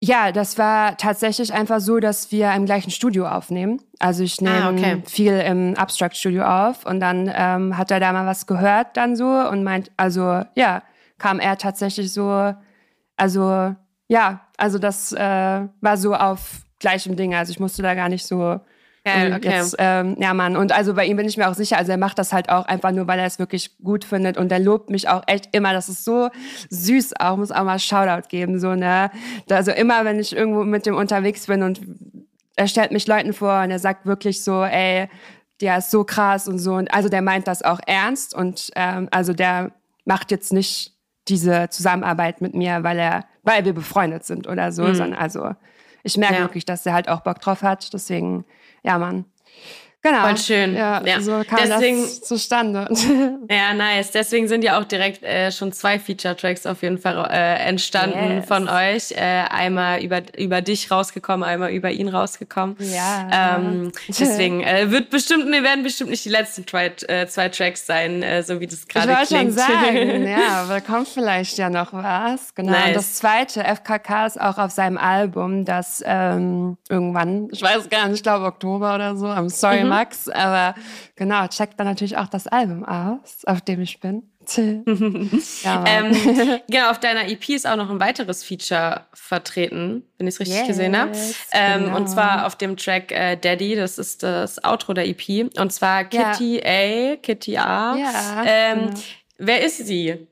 [0.00, 3.80] ja, das war tatsächlich einfach so, dass wir im gleichen Studio aufnehmen.
[3.98, 5.02] Also ich nehme ah, okay.
[5.06, 9.16] viel im Abstract Studio auf und dann ähm, hat er da mal was gehört dann
[9.16, 10.82] so und meint, also ja,
[11.18, 12.54] kam er tatsächlich so,
[13.16, 13.74] also
[14.08, 17.34] ja, also das äh, war so auf gleichem Ding.
[17.34, 18.60] Also ich musste da gar nicht so
[19.06, 19.50] Okay, okay.
[19.50, 20.56] Jetzt, ähm, ja, Mann.
[20.56, 22.66] Und also bei ihm bin ich mir auch sicher, also er macht das halt auch
[22.66, 25.72] einfach nur, weil er es wirklich gut findet und er lobt mich auch echt immer.
[25.72, 26.28] Das ist so
[26.70, 29.10] süß auch, muss auch mal Shoutout geben, so, ne?
[29.48, 31.80] Also immer, wenn ich irgendwo mit dem unterwegs bin und
[32.56, 35.08] er stellt mich Leuten vor und er sagt wirklich so, ey,
[35.60, 36.74] der ist so krass und so.
[36.74, 39.70] Und also der meint das auch ernst und ähm, also der
[40.04, 40.94] macht jetzt nicht
[41.28, 44.94] diese Zusammenarbeit mit mir, weil er, weil wir befreundet sind oder so, mhm.
[44.94, 45.54] sondern also
[46.02, 46.40] ich merke ja.
[46.40, 47.92] wirklich, dass er halt auch Bock drauf hat.
[47.92, 48.44] Deswegen
[48.86, 49.24] ja, Mann.
[50.06, 50.22] Genau.
[50.22, 50.76] Voll schön.
[50.76, 51.20] Ja, ja.
[51.20, 52.88] so kam Deswegen, das zustande.
[53.48, 54.10] Ja, nice.
[54.10, 58.46] Deswegen sind ja auch direkt äh, schon zwei Feature-Tracks auf jeden Fall äh, entstanden yes.
[58.46, 59.12] von euch.
[59.12, 62.76] Äh, einmal über, über dich rausgekommen, einmal über ihn rausgekommen.
[62.80, 63.56] Ja.
[63.56, 67.86] Ähm, deswegen äh, wird bestimmt, ne, werden bestimmt nicht die letzten zwei, äh, zwei Tracks
[67.86, 69.52] sein, äh, so wie das gerade klingt.
[69.52, 72.54] Ich wollte schon sagen, ja, aber kommt vielleicht ja noch was.
[72.54, 72.72] Genau.
[72.72, 72.88] Nice.
[72.88, 78.06] Und das zweite, FKK, ist auch auf seinem Album, das ähm, irgendwann, ich weiß gar
[78.06, 79.95] nicht, ich glaube Oktober oder so, I'm sorry, mhm.
[79.96, 80.74] Max, aber
[81.14, 84.22] genau, checkt dann natürlich auch das Album aus, auf dem ich bin.
[85.64, 90.34] ja, ähm, genau, auf deiner EP ist auch noch ein weiteres Feature vertreten, wenn ich
[90.34, 91.12] es richtig yes, gesehen habe.
[91.52, 91.96] Ähm, genau.
[91.96, 95.50] Und zwar auf dem Track äh, Daddy, das ist das Outro der EP.
[95.58, 97.12] Und zwar Kitty ja.
[97.12, 97.96] A, Kitty A.
[97.96, 99.00] Ja, ähm, genau.
[99.38, 100.26] Wer ist sie?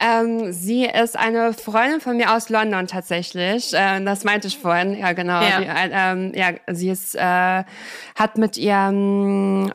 [0.00, 3.72] Ähm, sie ist eine Freundin von mir aus London tatsächlich.
[3.74, 4.96] Äh, das meinte ich vorhin.
[4.96, 5.42] Ja, genau.
[5.42, 7.64] Ja, die, äh, ähm, ja sie ist, äh,
[8.14, 9.72] hat mit ihrem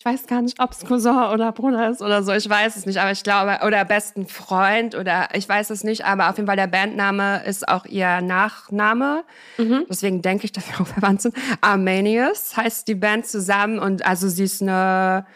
[0.00, 2.86] ich weiß gar nicht, ob es Cousin oder Bruder ist oder so, ich weiß es
[2.86, 6.46] nicht, aber ich glaube, oder besten Freund oder ich weiß es nicht, aber auf jeden
[6.46, 9.24] Fall der Bandname ist auch ihr Nachname.
[9.56, 9.86] Mhm.
[9.90, 11.34] Deswegen denke ich, dass wir auch verwandt sind.
[11.60, 15.26] Armenius heißt die Band zusammen und also sie ist eine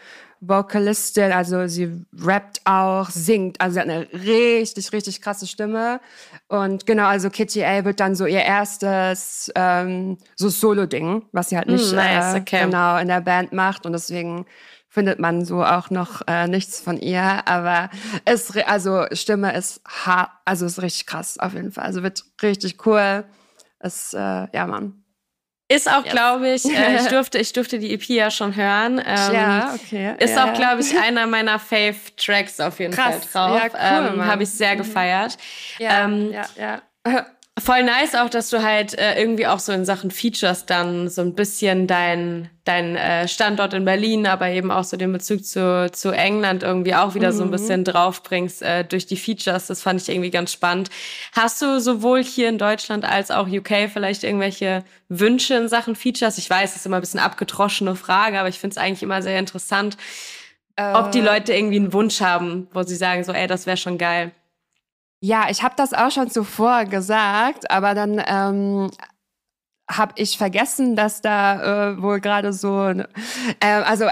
[0.45, 6.01] Vocalistin, also sie rappt auch, singt, also sie hat eine richtig, richtig krasse Stimme.
[6.47, 11.57] Und genau, also Kitty A wird dann so ihr erstes ähm, so Solo-Ding, was sie
[11.57, 12.63] halt nicht mm, nice, äh, okay.
[12.65, 13.85] genau in der Band macht.
[13.85, 14.45] Und deswegen
[14.89, 17.47] findet man so auch noch äh, nichts von ihr.
[17.47, 17.89] Aber
[18.25, 21.85] es, also Stimme ist hart, also ist richtig krass auf jeden Fall.
[21.85, 23.23] Also wird richtig cool.
[23.79, 24.17] Es, äh,
[24.53, 25.02] ja, Mann.
[25.73, 26.13] Ist auch, yes.
[26.13, 28.99] glaube ich, äh, ich durfte, ich durfte die EP ja schon hören.
[28.99, 30.15] Ähm, ja, okay.
[30.19, 30.45] Ist ja.
[30.45, 33.25] auch, glaube ich, einer meiner Fave-Tracks auf jeden Krass.
[33.25, 33.71] Fall drauf.
[33.73, 34.77] Ja, cool, ähm, Habe ich sehr mhm.
[34.77, 35.37] gefeiert.
[35.79, 37.25] Ja, ähm, ja, ja.
[37.59, 41.21] Voll nice auch, dass du halt äh, irgendwie auch so in Sachen Features dann so
[41.21, 45.91] ein bisschen dein, dein äh, Standort in Berlin, aber eben auch so den Bezug zu,
[45.91, 47.35] zu England irgendwie auch wieder mhm.
[47.35, 47.51] so ein mhm.
[47.51, 49.67] bisschen draufbringst äh, durch die Features.
[49.67, 50.89] Das fand ich irgendwie ganz spannend.
[51.33, 56.39] Hast du sowohl hier in Deutschland als auch UK vielleicht irgendwelche Wünsche in Sachen Features?
[56.39, 59.21] Ich weiß, das ist immer ein bisschen abgetroschene Frage, aber ich finde es eigentlich immer
[59.21, 59.95] sehr interessant,
[60.75, 63.77] äh, ob die Leute irgendwie einen Wunsch haben, wo sie sagen so, ey, das wäre
[63.77, 64.31] schon geil.
[65.25, 68.91] Ja, ich habe das auch schon zuvor gesagt, aber dann ähm,
[69.89, 73.03] habe ich vergessen, dass da äh, wohl gerade so, äh,
[73.61, 74.11] also äh,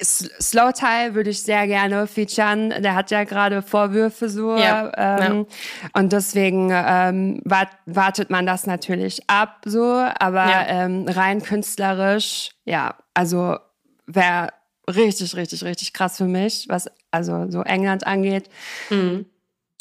[0.00, 2.70] Slow Tie würde ich sehr gerne featuren.
[2.80, 4.56] Der hat ja gerade Vorwürfe so.
[4.56, 6.00] Ja, ähm, ja.
[6.00, 9.84] Und deswegen ähm, wart, wartet man das natürlich ab so.
[10.20, 10.64] Aber ja.
[10.68, 13.58] ähm, rein künstlerisch, ja, also
[14.06, 14.50] wäre
[14.88, 18.48] richtig, richtig, richtig krass für mich, was also so England angeht.
[18.90, 19.26] Mhm.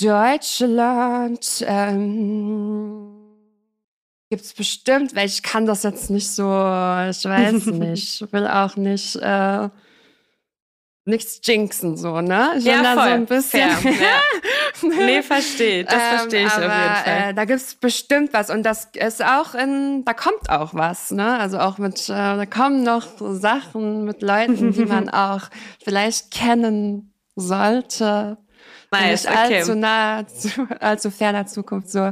[0.01, 3.21] Deutschland ähm,
[4.29, 8.47] gibt es bestimmt, weil ich kann das jetzt nicht so, ich weiß nicht, ich will
[8.47, 9.69] auch nicht äh,
[11.05, 12.53] nichts jinxen, so, ne?
[12.57, 13.03] Ich ja, da voll.
[13.03, 13.69] so ein bisschen.
[13.71, 14.87] Fair, ja.
[15.05, 15.83] nee, verstehe.
[15.83, 17.29] Das verstehe ich ähm, auf jeden Fall.
[17.29, 18.49] Äh, da gibt's bestimmt was.
[18.49, 21.39] Und das ist auch in, da kommt auch was, ne?
[21.39, 25.41] Also auch mit, äh, da kommen noch Sachen mit Leuten, die man auch
[25.83, 28.37] vielleicht kennen sollte.
[28.91, 29.59] Nice, okay.
[29.59, 31.89] allzu nah, zu, allzu ferner Zukunft.
[31.89, 32.11] So,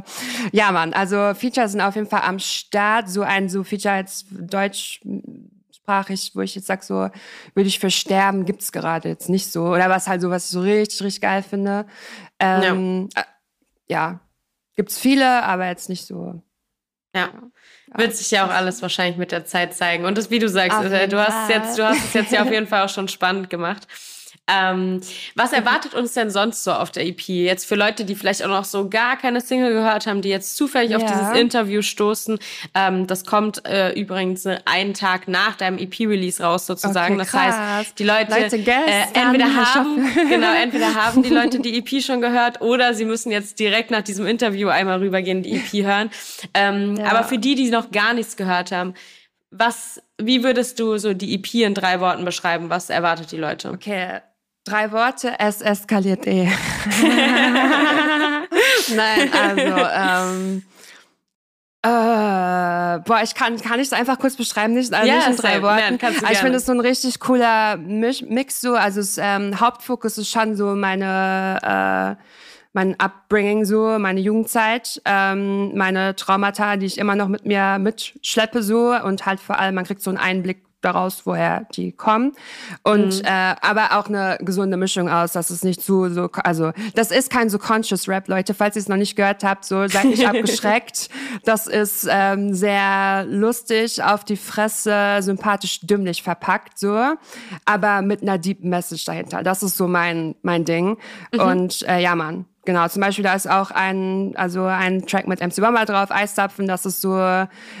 [0.52, 0.94] ja, Mann.
[0.94, 3.10] Also Features sind auf jeden Fall am Start.
[3.10, 7.10] So ein so Feature jetzt deutschsprachig, wo ich jetzt sag so,
[7.54, 9.66] würde ich für sterben, gibt's gerade jetzt nicht so.
[9.66, 11.84] Oder was halt so, was ich so richtig, richtig geil finde.
[12.38, 13.20] Ähm, ja.
[13.20, 13.24] Äh,
[13.88, 14.20] ja,
[14.74, 16.42] gibt's viele, aber jetzt nicht so.
[17.14, 17.28] Ja.
[17.94, 20.04] Wird sich ja auch alles wahrscheinlich mit der Zeit zeigen.
[20.04, 22.50] Und das, wie du sagst, äh, du hast jetzt, du hast es jetzt ja auf
[22.52, 23.86] jeden Fall auch schon spannend gemacht.
[24.50, 25.00] Ähm,
[25.36, 27.20] was erwartet uns denn sonst so auf der EP?
[27.28, 30.56] Jetzt für Leute, die vielleicht auch noch so gar keine Single gehört haben, die jetzt
[30.56, 30.96] zufällig ja.
[30.96, 32.38] auf dieses Interview stoßen.
[32.74, 37.14] Ähm, das kommt äh, übrigens einen Tag nach deinem EP-Release raus sozusagen.
[37.14, 41.78] Okay, das heißt, die Leute, Leute äh, entweder haben, genau, entweder haben die Leute die
[41.78, 45.72] EP schon gehört oder sie müssen jetzt direkt nach diesem Interview einmal rübergehen, die EP
[45.86, 46.10] hören.
[46.54, 47.06] Ähm, ja.
[47.06, 48.94] Aber für die, die noch gar nichts gehört haben,
[49.50, 52.70] was, wie würdest du so die EP in drei Worten beschreiben?
[52.70, 53.70] Was erwartet die Leute?
[53.70, 54.20] Okay,
[54.64, 56.44] Drei Worte, es eskaliert eh.
[58.94, 60.62] Nein, also, ähm,
[61.82, 65.36] äh, boah, ich kann, kann ich es einfach kurz beschreiben, nicht, also ja, nicht in
[65.36, 65.98] drei Worten.
[66.02, 70.28] Man, ich finde es so ein richtig cooler Mix, so, also das ähm, Hauptfokus ist
[70.28, 72.22] schon so meine, äh,
[72.74, 78.62] mein Upbringing so, meine Jugendzeit, ähm, meine Traumata, die ich immer noch mit mir mitschleppe
[78.62, 82.32] so und halt vor allem, man kriegt so einen Einblick daraus, woher die kommen.
[82.82, 83.24] Und mhm.
[83.24, 87.30] äh, aber auch eine gesunde Mischung aus, dass es nicht zu so, also das ist
[87.30, 88.54] kein so conscious Rap, Leute.
[88.54, 91.08] Falls ihr es noch nicht gehört habt, so seid nicht abgeschreckt.
[91.44, 97.14] Das ist ähm, sehr lustig, auf die Fresse, sympathisch, dümmlich verpackt, so,
[97.64, 99.42] aber mit einer deep Message dahinter.
[99.42, 100.98] Das ist so mein mein Ding.
[101.32, 101.40] Mhm.
[101.40, 105.40] Und äh, ja, man, Genau, zum Beispiel da ist auch ein, also ein Track mit
[105.40, 107.18] MC Bomber drauf, Eiszapfen, das ist so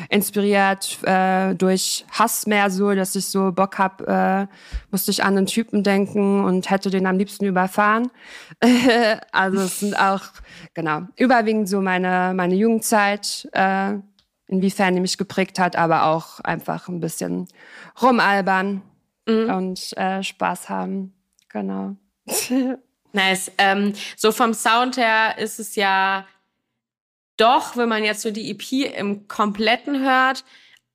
[0.08, 4.46] inspiriert äh, durch Hass mehr so, dass ich so Bock hab, äh,
[4.90, 8.10] musste ich an einen Typen denken und hätte den am liebsten überfahren.
[9.32, 10.22] also es sind auch,
[10.72, 13.96] genau, überwiegend so meine, meine Jugendzeit, äh,
[14.46, 17.48] inwiefern die mich geprägt hat, aber auch einfach ein bisschen
[18.00, 18.80] rumalbern
[19.26, 19.50] mhm.
[19.50, 21.12] und äh, Spaß haben.
[21.50, 21.96] Genau.
[23.12, 23.50] Nice.
[23.58, 26.26] Ähm, so vom Sound her ist es ja
[27.36, 30.44] doch, wenn man jetzt so die EP im Kompletten hört,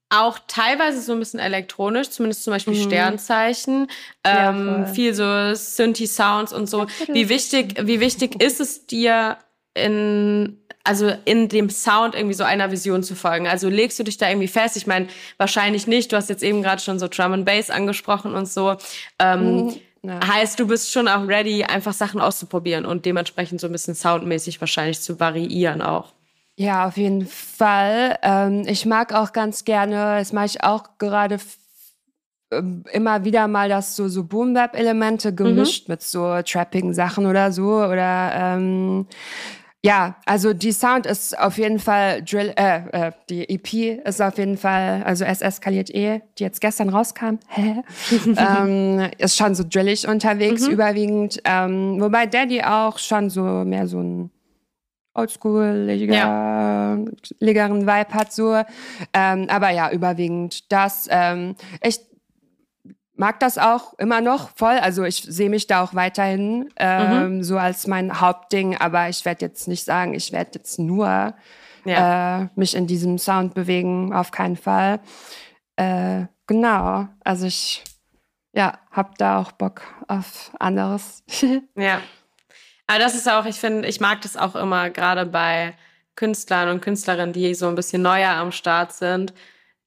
[0.09, 2.83] auch teilweise so ein bisschen elektronisch, zumindest zum Beispiel mhm.
[2.83, 3.87] Sternzeichen,
[4.23, 6.85] ähm, ja, viel so Synthi-Sounds und so.
[7.07, 9.37] Wie wichtig, wie wichtig ist es dir
[9.73, 13.47] in also in dem Sound irgendwie so einer Vision zu folgen.
[13.47, 14.77] Also legst du dich da irgendwie fest?
[14.77, 16.11] Ich meine, wahrscheinlich nicht.
[16.11, 18.77] Du hast jetzt eben gerade schon so Drum and Bass angesprochen und so.
[19.17, 19.75] Ähm, mhm.
[20.09, 24.59] Heißt, du bist schon auch ready, einfach Sachen auszuprobieren und dementsprechend so ein bisschen soundmäßig
[24.59, 26.13] wahrscheinlich zu variieren auch.
[26.57, 28.17] Ja, auf jeden Fall.
[28.21, 31.37] Ähm, ich mag auch ganz gerne, das mache ich auch gerade
[32.51, 35.35] ähm, immer wieder mal, dass so, so Boom-Bap-Elemente mhm.
[35.35, 35.93] gemischt mhm.
[35.93, 37.83] mit so Trapping-Sachen oder so.
[37.83, 39.07] Oder ähm,
[39.85, 44.39] ja, also die Sound ist auf jeden Fall Drill, äh, äh, die EP ist auf
[44.39, 47.37] jeden Fall, also SS Kaliert E, die jetzt gestern rauskam,
[48.35, 50.73] ähm, ist schon so drillig unterwegs mhm.
[50.73, 51.39] überwiegend.
[51.45, 54.31] Ähm, wobei Daddy auch schon so mehr so ein
[55.13, 56.97] oldschool-ligeren ja.
[57.39, 58.55] Vibe hat so.
[59.13, 61.07] Ähm, aber ja, überwiegend das.
[61.11, 61.99] Ähm, ich
[63.15, 64.77] mag das auch immer noch voll.
[64.77, 67.43] Also ich sehe mich da auch weiterhin ähm, mhm.
[67.43, 68.77] so als mein Hauptding.
[68.77, 71.33] Aber ich werde jetzt nicht sagen, ich werde jetzt nur
[71.85, 72.41] ja.
[72.41, 74.13] äh, mich in diesem Sound bewegen.
[74.13, 74.99] Auf keinen Fall.
[75.75, 77.07] Äh, genau.
[77.23, 77.83] Also ich
[78.53, 81.23] ja, hab da auch Bock auf anderes.
[81.75, 82.01] ja.
[82.87, 85.75] Aber das ist auch, ich finde, ich mag das auch immer, gerade bei
[86.15, 89.33] Künstlern und Künstlerinnen, die so ein bisschen neuer am Start sind,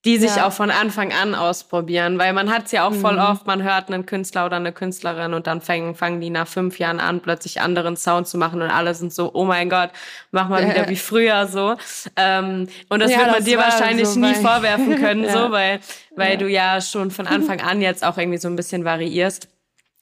[0.08, 0.46] die sich ja.
[0.46, 3.00] auch von Anfang an ausprobieren, weil man hat es ja auch mhm.
[3.00, 6.48] voll oft, man hört einen Künstler oder eine Künstlerin und dann fangen, fangen die nach
[6.48, 9.90] fünf Jahren an, plötzlich anderen Sound zu machen und alle sind so, oh mein Gott,
[10.30, 11.76] mach mal wieder wie früher so.
[12.16, 15.32] Ähm, und das ja, wird man dir wahrscheinlich so nie vorwerfen können, ja.
[15.32, 15.80] so, weil,
[16.16, 19.48] weil du ja schon von Anfang an jetzt auch irgendwie so ein bisschen variierst.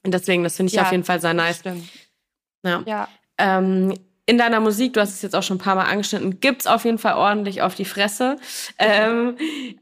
[0.05, 1.65] Und deswegen, das finde ich auf jeden Fall sehr nice.
[2.63, 3.09] Ja.
[3.39, 3.93] Ähm,
[4.29, 6.85] in deiner Musik, du hast es jetzt auch schon ein paar Mal angeschnitten, gibt's auf
[6.85, 8.37] jeden Fall ordentlich auf die Fresse.
[8.77, 9.37] Ähm,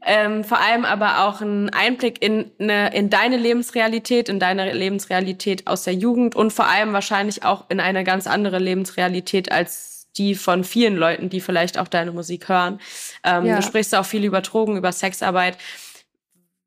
[0.05, 5.65] ähm, vor allem aber auch ein Einblick in, eine, in deine Lebensrealität, in deine Lebensrealität
[5.65, 10.35] aus der Jugend und vor allem wahrscheinlich auch in eine ganz andere Lebensrealität als die
[10.35, 12.79] von vielen Leuten, die vielleicht auch deine Musik hören.
[13.23, 13.57] Ähm, ja.
[13.57, 15.57] Du sprichst auch viel über Drogen, über Sexarbeit.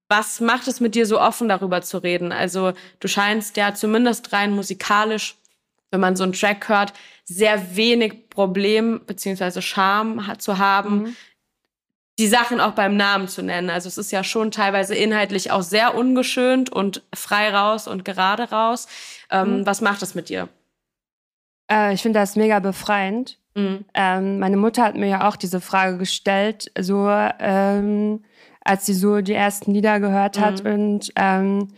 [0.09, 2.33] Was macht es mit dir so offen darüber zu reden?
[2.33, 5.37] Also du scheinst ja zumindest rein musikalisch
[5.91, 6.93] wenn man so einen Track hört,
[7.25, 11.17] sehr wenig Problem beziehungsweise Scham hat, zu haben, mhm.
[12.19, 13.71] die Sachen auch beim Namen zu nennen.
[13.71, 18.51] Also es ist ja schon teilweise inhaltlich auch sehr ungeschönt und frei raus und gerade
[18.51, 18.89] raus.
[19.31, 19.67] Ähm, mhm.
[19.67, 20.49] Was macht das mit dir?
[21.71, 23.39] Äh, ich finde das mega befreiend.
[23.55, 23.85] Mhm.
[23.95, 28.25] Ähm, meine Mutter hat mir ja auch diese Frage gestellt, so ähm,
[28.61, 30.65] als sie so die ersten Lieder gehört hat.
[30.65, 30.73] Mhm.
[30.73, 31.69] Und ähm,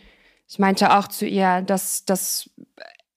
[0.48, 2.50] ich meinte auch zu ihr, dass, dass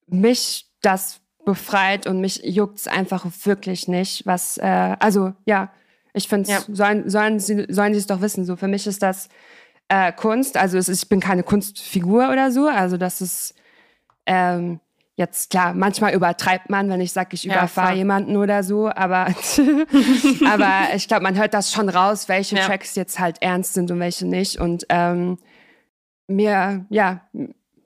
[0.08, 5.72] mich das befreit und mich juckt's einfach wirklich nicht, was, äh, also ja,
[6.13, 6.60] ich finde, ja.
[6.69, 8.46] sollen, sollen, sie, sollen sie es doch wissen.
[8.46, 9.30] So, für mich ist das
[9.89, 10.58] äh, Kunst.
[10.58, 12.67] Also es ist, ich bin keine Kunstfigur oder so.
[12.67, 13.56] Also das ist
[14.28, 14.80] ähm,
[15.15, 19.28] jetzt klar, manchmal übertreibt man, wenn ich sage, ich ja, überfahre jemanden oder so, aber,
[20.48, 22.65] aber ich glaube, man hört das schon raus, welche ja.
[22.65, 24.60] Tracks jetzt halt ernst sind und welche nicht.
[24.60, 25.39] Und ähm,
[26.28, 27.22] mir, ja,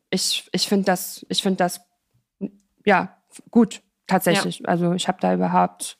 [0.09, 1.81] ich, ich finde das, ich finde das
[2.87, 3.17] ja,
[3.51, 4.59] gut, tatsächlich.
[4.59, 4.65] Ja.
[4.65, 5.97] Also ich habe da überhaupt,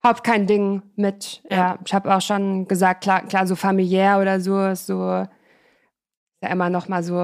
[0.00, 1.42] überhaupt kein Ding mit.
[1.48, 5.26] Ja, ja ich habe auch schon gesagt, klar, klar, so familiär oder so ist so
[6.40, 7.16] ja immer noch mal so,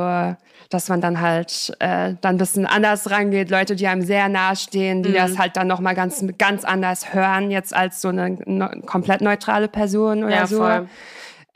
[0.70, 3.50] dass man dann halt äh, dann ein bisschen anders rangeht.
[3.50, 5.14] Leute, die einem sehr nahe stehen, die mhm.
[5.14, 9.20] das halt dann noch mal ganz ganz anders hören jetzt als so eine ne, komplett
[9.20, 10.68] neutrale Person oder ja, so.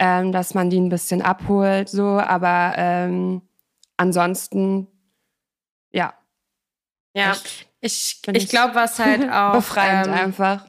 [0.01, 2.21] Ähm, dass man die ein bisschen abholt, so.
[2.21, 3.43] Aber ähm,
[3.97, 4.87] ansonsten,
[5.91, 6.15] ja,
[7.15, 7.37] ja,
[7.81, 9.53] ich, ich glaube, was halt auch.
[9.53, 10.65] Befreiend ähm, einfach.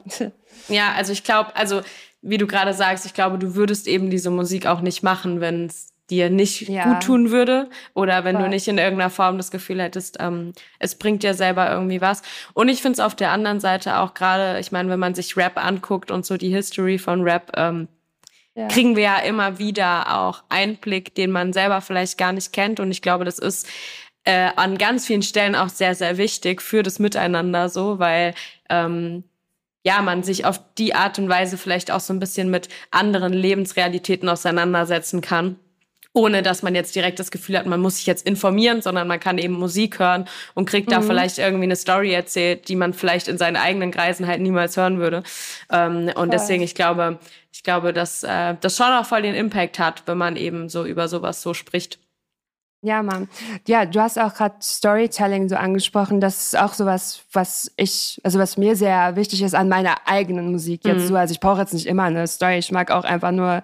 [0.68, 1.82] Ja, also ich glaube, also
[2.22, 5.66] wie du gerade sagst, ich glaube, du würdest eben diese Musik auch nicht machen, wenn
[5.66, 6.84] es dir nicht ja.
[6.84, 8.44] gut tun würde oder wenn Voll.
[8.44, 12.22] du nicht in irgendeiner Form das Gefühl hättest, ähm, es bringt dir selber irgendwie was.
[12.52, 15.36] Und ich finde es auf der anderen Seite auch gerade, ich meine, wenn man sich
[15.36, 17.88] Rap anguckt und so die History von Rap, ähm,
[18.54, 18.66] ja.
[18.68, 22.80] kriegen wir ja immer wieder auch Einblick, den man selber vielleicht gar nicht kennt.
[22.80, 23.68] Und ich glaube, das ist
[24.24, 28.34] äh, an ganz vielen Stellen auch sehr, sehr wichtig für das Miteinander so, weil
[28.68, 29.24] ähm,
[29.82, 33.32] ja, man sich auf die Art und Weise vielleicht auch so ein bisschen mit anderen
[33.32, 35.56] Lebensrealitäten auseinandersetzen kann
[36.12, 39.20] ohne dass man jetzt direkt das Gefühl hat, man muss sich jetzt informieren, sondern man
[39.20, 40.92] kann eben Musik hören und kriegt mhm.
[40.92, 44.76] da vielleicht irgendwie eine Story erzählt, die man vielleicht in seinen eigenen Kreisen halt niemals
[44.76, 45.22] hören würde.
[45.70, 47.18] Ähm, und deswegen, ich glaube,
[47.52, 50.84] ich glaube, dass äh, das schon auch voll den Impact hat, wenn man eben so
[50.84, 52.00] über sowas so spricht.
[52.82, 53.28] Ja, Mann.
[53.68, 56.18] Ja, du hast auch gerade Storytelling so angesprochen.
[56.20, 60.50] Das ist auch sowas, was ich, also was mir sehr wichtig ist an meiner eigenen
[60.50, 61.08] Musik jetzt mhm.
[61.08, 61.16] so.
[61.16, 62.56] Also ich brauche jetzt nicht immer eine Story.
[62.56, 63.62] Ich mag auch einfach nur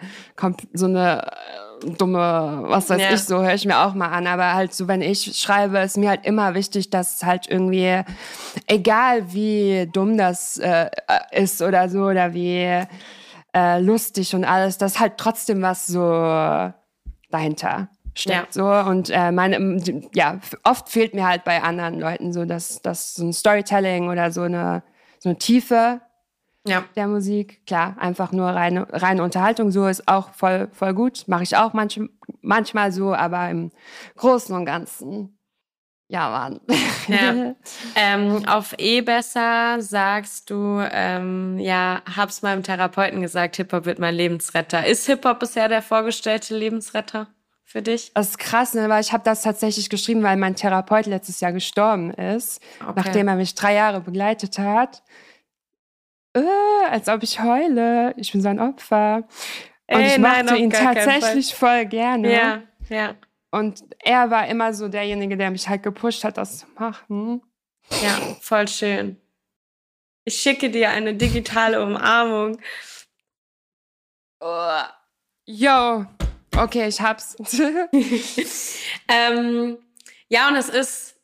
[0.74, 1.22] so eine
[1.82, 3.14] äh, dumme, was weiß ja.
[3.14, 4.26] ich, so höre ich mir auch mal an.
[4.26, 8.02] Aber halt so, wenn ich schreibe, ist mir halt immer wichtig, dass halt irgendwie,
[8.66, 10.90] egal wie dumm das äh,
[11.30, 12.84] ist oder so, oder wie
[13.54, 16.02] äh, lustig und alles, das halt trotzdem was so
[17.30, 17.88] dahinter
[18.18, 18.56] steckt.
[18.56, 18.84] Ja.
[18.84, 18.90] So.
[18.90, 19.80] Und äh, meine,
[20.14, 24.32] ja, oft fehlt mir halt bei anderen Leuten so, dass, dass so ein Storytelling oder
[24.32, 24.82] so eine,
[25.18, 26.00] so eine Tiefe
[26.66, 26.84] ja.
[26.96, 27.64] der Musik.
[27.66, 31.24] Klar, einfach nur reine, reine Unterhaltung, so ist auch voll, voll gut.
[31.26, 32.00] Mache ich auch manch,
[32.40, 33.70] manchmal so, aber im
[34.16, 35.32] Großen und Ganzen.
[36.08, 36.60] Ja, Mann.
[37.08, 37.54] Ja.
[37.96, 44.14] ähm, auf E besser sagst du, ähm, ja, hab's meinem Therapeuten gesagt, Hip-Hop wird mein
[44.14, 44.86] Lebensretter.
[44.86, 47.26] Ist Hip-Hop bisher der vorgestellte Lebensretter?
[47.76, 48.10] Für dich?
[48.14, 48.88] Das ist krass, ne?
[48.88, 52.92] weil ich habe das tatsächlich geschrieben, weil mein Therapeut letztes Jahr gestorben ist, okay.
[52.96, 55.02] nachdem er mich drei Jahre begleitet hat.
[56.34, 56.40] Äh,
[56.90, 58.14] als ob ich heule.
[58.16, 59.24] Ich bin sein Opfer.
[59.88, 62.32] Und Ey, ich mochte nein, ihn tatsächlich voll gerne.
[62.32, 63.14] Ja, ja.
[63.50, 67.42] Und er war immer so derjenige, der mich halt gepusht hat, das zu machen.
[68.02, 69.20] Ja, voll schön.
[70.24, 72.58] Ich schicke dir eine digitale Umarmung.
[74.40, 74.82] Oh.
[75.44, 76.06] Yo,
[76.56, 77.36] Okay, ich hab's.
[79.08, 79.78] ähm,
[80.28, 81.16] ja, und es ist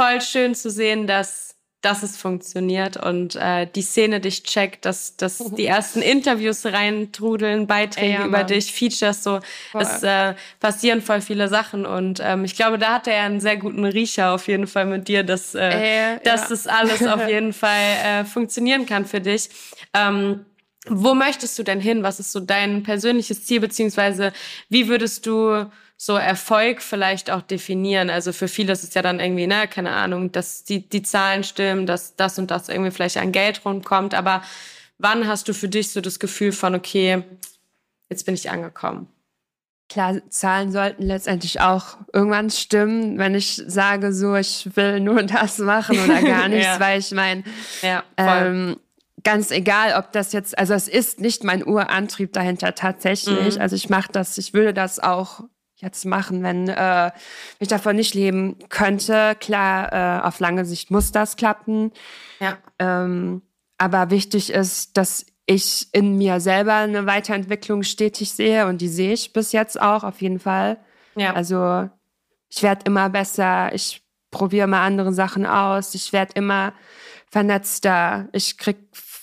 [0.00, 5.16] voll schön zu sehen, dass, dass es funktioniert und äh, die Szene dich checkt, dass,
[5.16, 9.40] dass die ersten Interviews reintrudeln, Beiträge ja, über dich, Features, so.
[9.72, 9.82] Voll.
[9.82, 13.56] Es äh, passieren voll viele Sachen und ähm, ich glaube, da hat er einen sehr
[13.56, 16.48] guten Riecher auf jeden Fall mit dir, dass, äh, äh dass ja.
[16.50, 19.48] das alles auf jeden Fall äh, funktionieren kann für dich.
[19.94, 20.44] Ähm,
[20.90, 22.02] wo möchtest du denn hin?
[22.02, 24.32] Was ist so dein persönliches Ziel, beziehungsweise
[24.68, 25.66] wie würdest du
[25.96, 28.10] so Erfolg vielleicht auch definieren?
[28.10, 31.44] Also für viele ist es ja dann irgendwie, ne, keine Ahnung, dass die, die Zahlen
[31.44, 34.14] stimmen, dass das und das irgendwie vielleicht an Geld rumkommt.
[34.14, 34.42] Aber
[34.98, 37.22] wann hast du für dich so das Gefühl von, okay,
[38.08, 39.08] jetzt bin ich angekommen?
[39.88, 45.58] Klar, Zahlen sollten letztendlich auch irgendwann stimmen, wenn ich sage, so, ich will nur das
[45.58, 46.80] machen oder gar nichts, ja.
[46.80, 47.42] weil ich meine,
[47.80, 48.76] ja, ähm,
[49.24, 53.56] ganz egal, ob das jetzt, also es ist nicht mein Urantrieb dahinter tatsächlich.
[53.56, 53.60] Mhm.
[53.60, 55.40] Also ich mache das, ich würde das auch
[55.76, 57.12] jetzt machen, wenn äh,
[57.58, 59.36] ich davon nicht leben könnte.
[59.40, 61.92] Klar, äh, auf lange Sicht muss das klappen.
[62.40, 62.58] Ja.
[62.78, 63.42] Ähm,
[63.78, 69.12] aber wichtig ist, dass ich in mir selber eine Weiterentwicklung stetig sehe und die sehe
[69.12, 70.78] ich bis jetzt auch auf jeden Fall.
[71.16, 71.32] Ja.
[71.32, 71.88] Also
[72.50, 76.74] ich werde immer besser, ich probiere mal andere Sachen aus, ich werde immer
[77.30, 78.76] vernetzter, ich krieg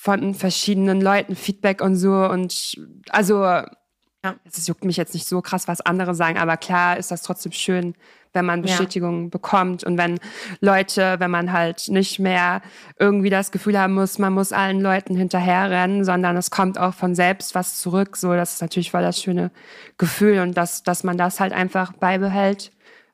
[0.06, 2.14] von verschiedenen Leuten Feedback und so.
[2.14, 2.80] Und
[3.10, 4.36] also, ja.
[4.46, 7.52] es juckt mich jetzt nicht so krass, was andere sagen, aber klar ist das trotzdem
[7.52, 7.96] schön,
[8.32, 9.30] wenn man Bestätigung ja.
[9.30, 10.20] bekommt und wenn
[10.60, 12.62] Leute, wenn man halt nicht mehr
[13.00, 17.16] irgendwie das Gefühl haben muss, man muss allen Leuten hinterherrennen, sondern es kommt auch von
[17.16, 18.16] selbst was zurück.
[18.16, 19.50] So, das ist natürlich voll das schöne
[19.98, 22.72] Gefühl und dass, dass man das halt einfach beibehält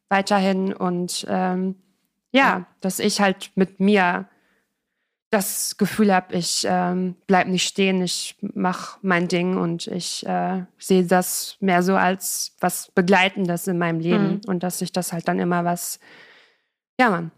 [0.09, 1.75] weiterhin und ähm,
[2.33, 4.27] ja, ja, dass ich halt mit mir
[5.31, 10.65] das Gefühl habe, ich ähm, bleib nicht stehen, ich mache mein Ding und ich äh,
[10.77, 14.41] sehe das mehr so als was Begleitendes in meinem Leben mhm.
[14.47, 15.99] und dass ich das halt dann immer was,
[16.99, 17.31] ja man,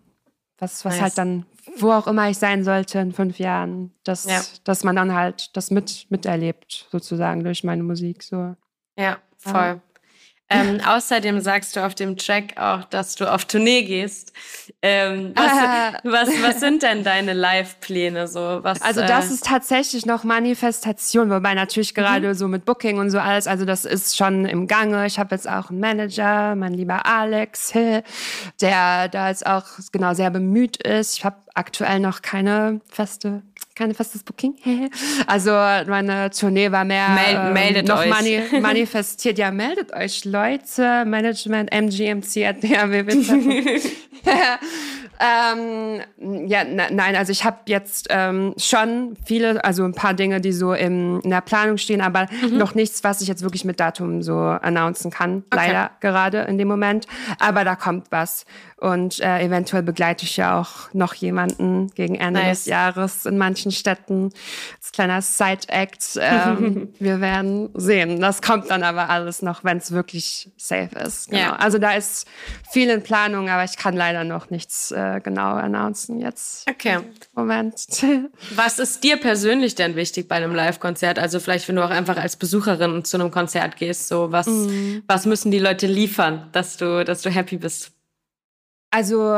[0.58, 1.02] was, was nice.
[1.04, 1.46] halt dann,
[1.78, 4.42] wo auch immer ich sein sollte in fünf Jahren, dass, ja.
[4.64, 8.24] dass man dann halt das mit, miterlebt, sozusagen durch meine Musik.
[8.24, 8.56] So.
[8.98, 9.54] Ja, voll.
[9.54, 9.82] Ja.
[10.54, 14.34] Ähm, außerdem sagst du auf dem Track auch, dass du auf Tournee gehst.
[14.82, 15.94] Ähm, was, ah.
[16.04, 18.60] was, was, sind denn deine Live-Pläne so?
[18.62, 22.02] Was, also das äh, ist tatsächlich noch Manifestation, wobei natürlich mhm.
[22.02, 22.34] gerade mhm.
[22.34, 25.06] so mit Booking und so alles, also das ist schon im Gange.
[25.06, 27.72] Ich habe jetzt auch einen Manager, mein lieber Alex,
[28.62, 31.18] der da jetzt auch genau sehr bemüht ist.
[31.18, 33.42] Ich habe aktuell noch keine feste
[33.76, 34.56] keine festes Booking.
[35.28, 38.10] also meine Tournee war mehr Mel ähm, meldet noch euch.
[38.10, 39.38] Mani manifestiert.
[39.38, 41.06] Ja, meldet euch, Leute.
[41.06, 42.64] Management mgmc at
[45.20, 46.02] ähm,
[46.48, 50.52] ja, na, nein, also ich habe jetzt ähm, schon viele, also ein paar Dinge, die
[50.52, 52.58] so im, in der Planung stehen, aber mhm.
[52.58, 55.44] noch nichts, was ich jetzt wirklich mit Datum so announcen kann.
[55.52, 55.68] Okay.
[55.68, 57.08] Leider gerade in dem Moment.
[57.40, 58.46] Aber da kommt was.
[58.84, 62.64] Und äh, eventuell begleite ich ja auch noch jemanden gegen Ende nice.
[62.64, 64.34] des Jahres in manchen Städten.
[64.76, 66.20] Als kleiner Side-Act.
[66.20, 68.20] Ähm, wir werden sehen.
[68.20, 71.30] Das kommt dann aber alles noch, wenn es wirklich safe ist.
[71.30, 71.42] Genau.
[71.42, 71.56] Ja.
[71.56, 72.28] Also da ist
[72.74, 76.70] viel in Planung, aber ich kann leider noch nichts äh, genau announcen jetzt.
[76.70, 77.00] Okay.
[77.34, 77.76] Moment.
[78.54, 81.20] Was ist dir persönlich denn wichtig bei einem Live-Konzert?
[81.20, 85.04] Also vielleicht, wenn du auch einfach als Besucherin zu einem Konzert gehst, so was, mhm.
[85.08, 87.94] was müssen die Leute liefern, dass du, dass du happy bist?
[88.94, 89.34] Also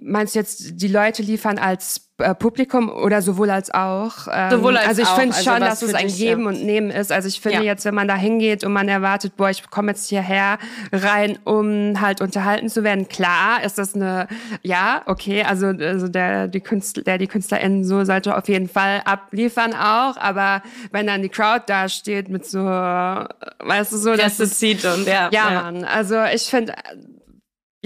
[0.00, 4.28] meinst du jetzt, die Leute liefern als äh, Publikum oder sowohl als auch?
[4.32, 6.48] Ähm, sowohl als also ich finde also schon, dass es ein Geben ja.
[6.48, 7.12] und Nehmen ist.
[7.12, 7.64] Also ich finde ja.
[7.64, 10.58] jetzt, wenn man da hingeht und man erwartet, boah, ich komme jetzt hierher
[10.92, 14.28] rein, um halt unterhalten zu werden, klar, ist das eine,
[14.62, 19.02] ja, okay, also, also der, die Künstler, der, die KünstlerInnen so sollte auf jeden Fall
[19.04, 20.62] abliefern auch, aber
[20.92, 25.06] wenn dann die Crowd da steht mit so, weißt du, so, dass es zieht und
[25.06, 25.28] ja.
[25.32, 25.62] Ja, ja.
[25.62, 26.74] Mann, also ich finde,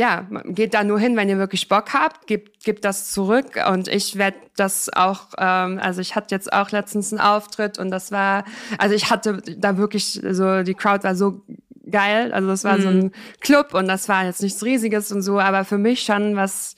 [0.00, 3.62] ja, geht da nur hin, wenn ihr wirklich Bock habt, gebt, gebt das zurück.
[3.70, 7.90] Und ich werde das auch, ähm, also ich hatte jetzt auch letztens einen Auftritt und
[7.90, 8.44] das war,
[8.78, 11.42] also ich hatte da wirklich so, die Crowd war so
[11.90, 12.32] geil.
[12.32, 12.82] Also das war mhm.
[12.82, 16.34] so ein Club und das war jetzt nichts Riesiges und so, aber für mich schon
[16.34, 16.76] was,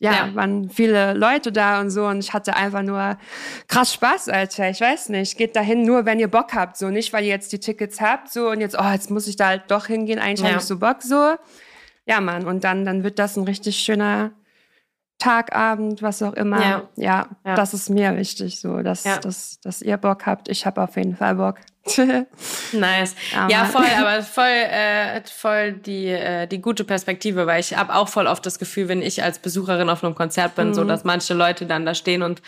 [0.00, 3.16] ja, ja, waren viele Leute da und so und ich hatte einfach nur
[3.68, 4.70] krass Spaß, Alter.
[4.70, 7.52] Ich weiß nicht, geht dahin nur, wenn ihr Bock habt, so nicht, weil ihr jetzt
[7.52, 10.40] die Tickets habt, so und jetzt, oh, jetzt muss ich da halt doch hingehen, eigentlich
[10.40, 10.48] ja.
[10.48, 11.36] habe ich so Bock, so
[12.06, 14.32] ja, Mann, und dann, dann wird das ein richtig schöner
[15.18, 16.60] Tagabend, was auch immer.
[16.60, 17.54] Ja, ja, ja.
[17.54, 19.18] das ist mir wichtig, so, dass, ja.
[19.18, 20.48] dass, dass ihr Bock habt.
[20.48, 21.56] Ich habe auf jeden Fall Bock.
[22.72, 23.14] nice.
[23.32, 27.94] Ja, ja, voll, aber voll, äh, voll die, äh, die gute Perspektive, weil ich habe
[27.94, 30.74] auch voll oft das Gefühl, wenn ich als Besucherin auf einem Konzert bin, mhm.
[30.74, 32.42] so dass manche Leute dann da stehen und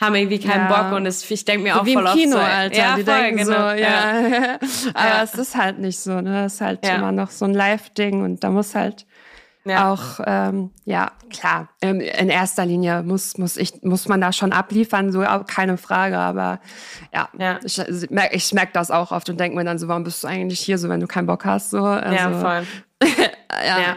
[0.00, 0.82] haben irgendwie keinen ja.
[0.82, 2.78] Bock und es, ich denke mir so auch wie voll im Kino, oft so, Alter,
[2.78, 3.70] ja, die voll, denken genau.
[3.70, 4.58] so, ja.
[4.94, 6.44] aber es ist halt nicht so, ne?
[6.44, 9.06] Es ist halt immer noch so ein Live-Ding und da muss halt
[9.64, 9.92] ja.
[9.92, 14.52] Auch, ähm, ja, klar, ähm, in erster Linie muss, muss, ich, muss man da schon
[14.52, 16.60] abliefern, so keine Frage, aber
[17.12, 17.58] ja, ja.
[17.64, 20.22] ich, ich merke ich merk das auch oft und denke mir dann so, warum bist
[20.22, 21.70] du eigentlich hier so, wenn du keinen Bock hast?
[21.70, 21.82] So.
[21.84, 22.66] Also, ja, voll.
[23.50, 23.80] ja.
[23.80, 23.96] ja.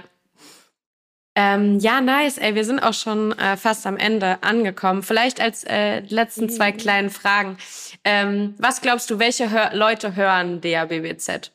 [1.39, 2.39] Ähm, ja, nice.
[2.39, 5.03] Ey, wir sind auch schon äh, fast am Ende angekommen.
[5.03, 6.77] Vielleicht als äh, letzten zwei mhm.
[6.77, 7.57] kleinen Fragen.
[8.03, 11.51] Ähm, was glaubst du, welche Hör Leute hören DABBZ?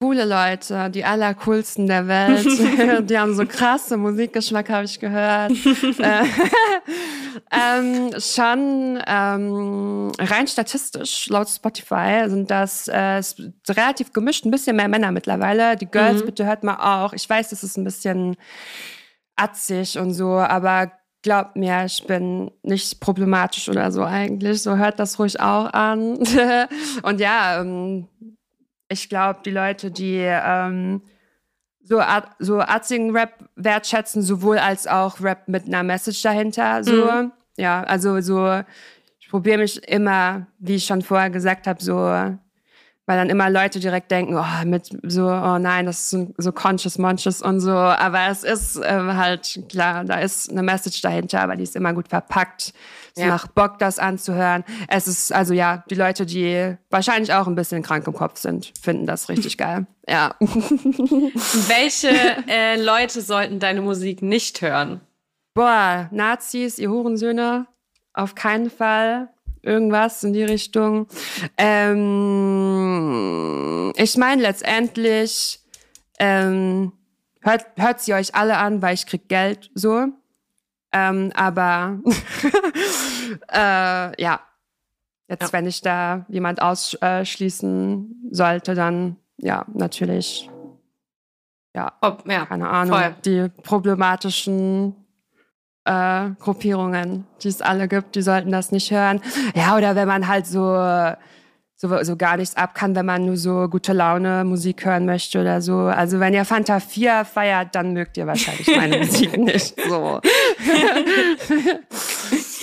[0.00, 2.44] Coole Leute, die allercoolsten der Welt.
[3.10, 5.50] die haben so krasse Musikgeschmack, habe ich gehört.
[5.50, 6.24] Äh,
[7.50, 13.20] ähm, schon ähm, rein statistisch, laut Spotify, sind das äh,
[13.68, 15.76] relativ gemischt, ein bisschen mehr Männer mittlerweile.
[15.76, 16.26] Die Girls, mhm.
[16.26, 17.12] bitte hört mal auch.
[17.12, 18.36] Ich weiß, das ist ein bisschen
[19.34, 20.92] atzig und so, aber
[21.22, 24.62] glaubt mir, ich bin nicht problematisch oder so eigentlich.
[24.62, 26.18] So hört das ruhig auch an.
[27.02, 28.06] und ja, ähm,
[28.88, 31.02] ich glaube, die Leute, die ähm,
[31.82, 32.02] so,
[32.38, 36.84] so artigen Rap wertschätzen, sowohl als auch Rap mit einer Message dahinter.
[36.84, 37.32] So, mhm.
[37.56, 38.62] ja, also so,
[39.18, 41.96] ich probiere mich immer, wie ich schon vorher gesagt habe, so
[43.08, 46.98] weil dann immer Leute direkt denken, oh, mit so, oh nein, das ist so, conscious,
[46.98, 47.72] monstrous und so.
[47.72, 51.94] Aber es ist äh, halt klar, da ist eine Message dahinter, aber die ist immer
[51.94, 52.74] gut verpackt.
[53.16, 53.28] Es ja.
[53.28, 54.62] macht Bock, das anzuhören.
[54.88, 58.74] Es ist, also ja, die Leute, die wahrscheinlich auch ein bisschen krank im Kopf sind,
[58.78, 59.86] finden das richtig geil.
[60.06, 60.34] Ja.
[60.40, 62.10] Welche
[62.46, 65.00] äh, Leute sollten deine Musik nicht hören?
[65.54, 67.68] Boah, Nazis, ihr Hurensöhne,
[68.12, 69.30] auf keinen Fall
[69.68, 71.06] irgendwas in die Richtung.
[71.56, 71.92] Ähm,
[73.96, 75.60] ich meine letztendlich
[76.18, 76.92] ähm,
[77.40, 80.06] hört, hört sie euch alle an, weil ich krieg Geld so.
[80.90, 82.00] Ähm, aber
[83.52, 84.40] äh, ja,
[85.28, 85.52] jetzt ja.
[85.52, 90.48] wenn ich da jemand ausschließen sollte, dann ja natürlich
[91.74, 93.14] ja, Ob, ja keine Ahnung, voll.
[93.24, 94.96] die problematischen
[95.88, 99.20] äh, Gruppierungen, die es alle gibt, die sollten das nicht hören.
[99.54, 100.62] Ja, oder wenn man halt so,
[101.76, 105.40] so, so gar nichts ab kann, wenn man nur so gute Laune Musik hören möchte
[105.40, 105.78] oder so.
[105.78, 110.20] Also wenn ihr Fanta 4 feiert, dann mögt ihr wahrscheinlich meine Musik nicht so.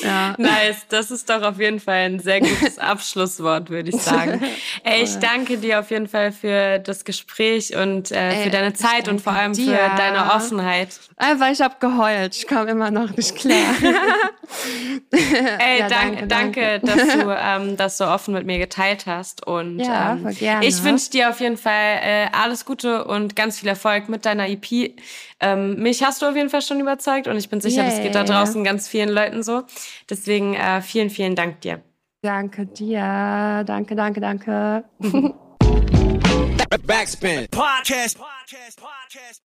[0.06, 0.36] Ja.
[0.38, 4.42] Nice, das ist doch auf jeden Fall ein sehr gutes Abschlusswort, würde ich sagen.
[4.84, 9.08] Ey, ich danke dir auf jeden Fall für das Gespräch und äh, für deine Zeit
[9.08, 9.66] und vor allem dir.
[9.66, 11.00] für deine Offenheit.
[11.18, 12.36] Einfach, ich habe geheult.
[12.36, 13.76] Ich kam immer noch nicht klar.
[15.12, 19.46] Ey, ja, danke, danke, dass du ähm, das so offen mit mir geteilt hast.
[19.48, 23.70] Und ja, ähm, ich wünsche dir auf jeden Fall äh, alles Gute und ganz viel
[23.70, 24.94] Erfolg mit deiner EP.
[25.40, 27.92] Ähm, mich hast du auf jeden Fall schon überzeugt und ich bin sicher, yeah.
[27.92, 29.64] das geht da draußen ganz vielen Leuten so.
[30.10, 31.82] Deswegen äh, vielen, vielen Dank dir.
[32.22, 33.64] Danke dir.
[33.66, 34.84] Danke, danke, danke.
[36.88, 37.48] Backspin.
[37.52, 38.18] Podcast.
[38.18, 38.80] Podcast.
[38.80, 39.45] Podcast.